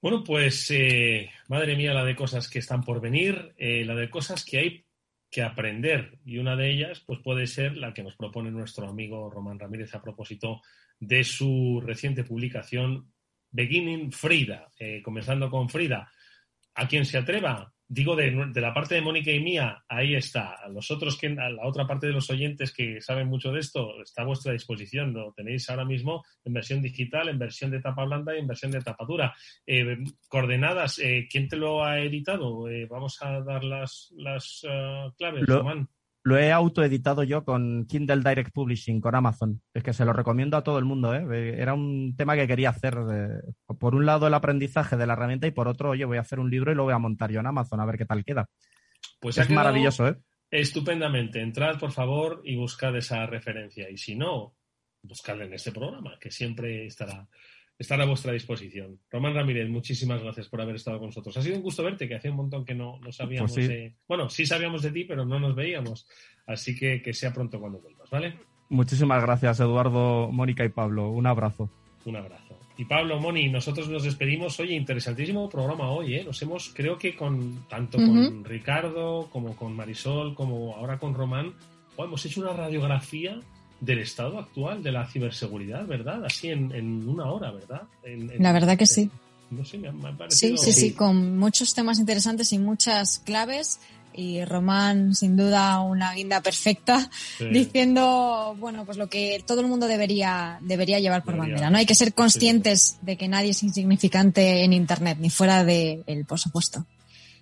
[0.01, 4.09] Bueno, pues eh, madre mía, la de cosas que están por venir, eh, la de
[4.09, 4.85] cosas que hay
[5.31, 6.19] que aprender.
[6.25, 9.95] Y una de ellas, pues puede ser la que nos propone nuestro amigo Román Ramírez
[9.95, 10.61] a propósito
[10.99, 13.12] de su reciente publicación
[13.53, 16.11] Beginning Frida, eh, comenzando con Frida.
[16.75, 20.55] A quien se atreva, digo de, la parte de Mónica y mía, ahí está.
[20.55, 23.59] A los otros que, a la otra parte de los oyentes que saben mucho de
[23.59, 25.13] esto, está a vuestra disposición.
[25.13, 28.71] Lo tenéis ahora mismo en versión digital, en versión de tapa blanda y en versión
[28.71, 29.35] de tapa dura.
[29.67, 29.97] Eh,
[30.27, 32.65] coordenadas, eh, ¿quién te lo ha editado?
[32.89, 34.65] vamos a dar las, las
[35.15, 35.87] claves, Román.
[36.25, 39.61] Lo he autoeditado yo con Kindle Direct Publishing, con Amazon.
[39.73, 41.13] Es que se lo recomiendo a todo el mundo.
[41.13, 41.59] ¿eh?
[41.59, 42.95] Era un tema que quería hacer.
[43.77, 46.39] por un lado, el aprendizaje de la herramienta y por otro, oye, voy a hacer
[46.39, 48.47] un libro y lo voy a montar yo en Amazon a ver qué tal queda.
[49.19, 50.15] Pues es maravilloso, ¿eh?
[50.49, 51.41] Estupendamente.
[51.41, 53.89] Entrad, por favor, y buscad esa referencia.
[53.89, 54.55] Y si no,
[55.01, 57.27] buscadla en este programa, que siempre estará
[57.77, 58.99] estar a vuestra disposición.
[59.09, 61.35] Román Ramírez, muchísimas gracias por haber estado con nosotros.
[61.37, 63.53] Ha sido un gusto verte, que hace un montón que no, no sabíamos.
[63.53, 66.07] Pues bueno, sí sabíamos de ti, pero no nos veíamos.
[66.45, 68.39] Así que que sea pronto cuando vuelvas, ¿vale?
[68.69, 71.09] Muchísimas gracias, Eduardo, Mónica y Pablo.
[71.09, 71.69] Un abrazo.
[72.05, 72.59] Un abrazo.
[72.77, 74.59] Y Pablo, Moni, nosotros nos despedimos.
[74.59, 76.23] Oye, interesantísimo programa hoy, ¿eh?
[76.25, 81.53] Nos hemos, creo que con tanto con Ricardo, como con Marisol, como ahora con Román,
[81.97, 83.39] hemos hecho una radiografía
[83.83, 86.25] del estado actual de la ciberseguridad, ¿verdad?
[86.25, 87.81] Así en, una hora, ¿verdad?
[88.39, 89.09] la verdad que sí.
[89.51, 90.57] No sé, me ha, parecido...
[90.57, 93.79] Sí, sí, sí, con muchos temas interesantes y muchas claves.
[94.15, 97.09] Y Román, sin duda, una guinda perfecta,
[97.51, 101.71] diciendo, bueno, pues lo que todo el mundo debería, debería llevar por bandera.
[101.71, 106.03] No hay que ser conscientes de que nadie es insignificante en Internet, ni fuera de
[106.05, 106.85] él, por supuesto.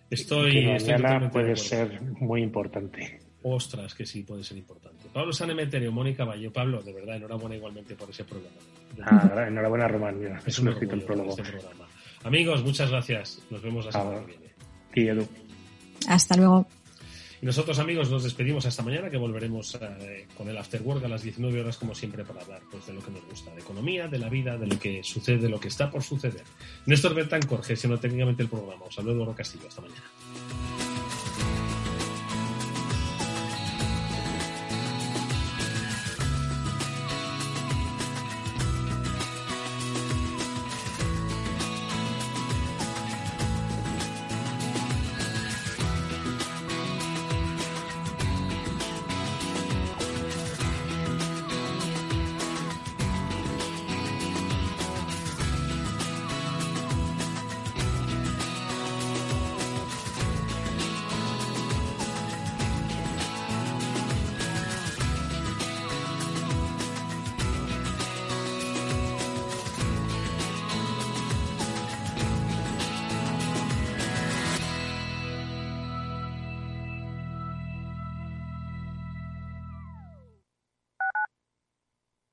[0.09, 3.20] Estoy, que puede ser muy importante.
[3.43, 5.07] Ostras, que sí puede ser importante.
[5.11, 6.51] Pablo Sanemeterio, Mónica Valle.
[6.51, 8.55] Pablo, de verdad, enhorabuena igualmente por ese programa.
[9.03, 10.41] Ah, enhorabuena, Román.
[10.45, 11.31] es un escrito el prólogo.
[11.31, 11.57] Este
[12.23, 13.41] Amigos, muchas gracias.
[13.49, 14.19] Nos vemos la semana
[14.93, 15.27] que viene.
[16.07, 16.67] Hasta luego.
[17.41, 21.07] Y nosotros, amigos, nos despedimos hasta mañana, que volveremos eh, con el After Work a
[21.07, 24.07] las 19 horas, como siempre, para hablar pues, de lo que nos gusta, de economía,
[24.07, 26.43] de la vida, de lo que sucede, de lo que está por suceder.
[26.85, 28.85] Néstor Betancor, gestionó técnicamente el programa.
[28.85, 29.67] Os saludo, Eduardo Castillo.
[29.67, 30.90] Hasta mañana.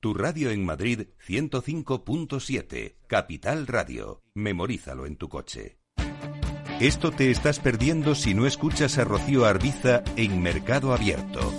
[0.09, 4.23] Tu radio en Madrid 105.7, Capital Radio.
[4.33, 5.77] Memorízalo en tu coche.
[6.79, 11.53] Esto te estás perdiendo si no escuchas a Rocío Arbiza en Mercado Abierto.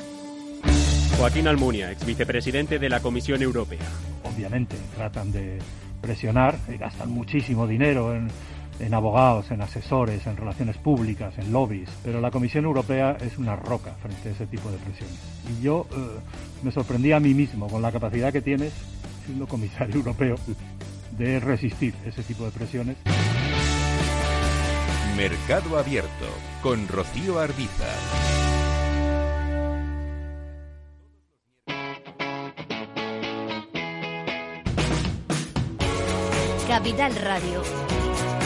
[1.17, 3.89] Joaquín Almunia, ex vicepresidente de la Comisión Europea.
[4.25, 5.61] Obviamente, tratan de
[6.01, 8.27] presionar y gastan muchísimo dinero en
[8.81, 13.57] en abogados, en asesores, en relaciones públicas, en lobbies, pero la Comisión Europea es una
[13.57, 15.19] roca frente a ese tipo de presiones.
[15.49, 15.97] Y yo eh,
[16.63, 18.73] me sorprendí a mí mismo con la capacidad que tienes,
[19.27, 20.37] siendo comisario europeo,
[21.17, 22.97] de resistir ese tipo de presiones.
[25.17, 26.27] Mercado Abierto
[26.63, 27.87] con Rocío Arbiza.
[36.67, 38.00] Capital Radio.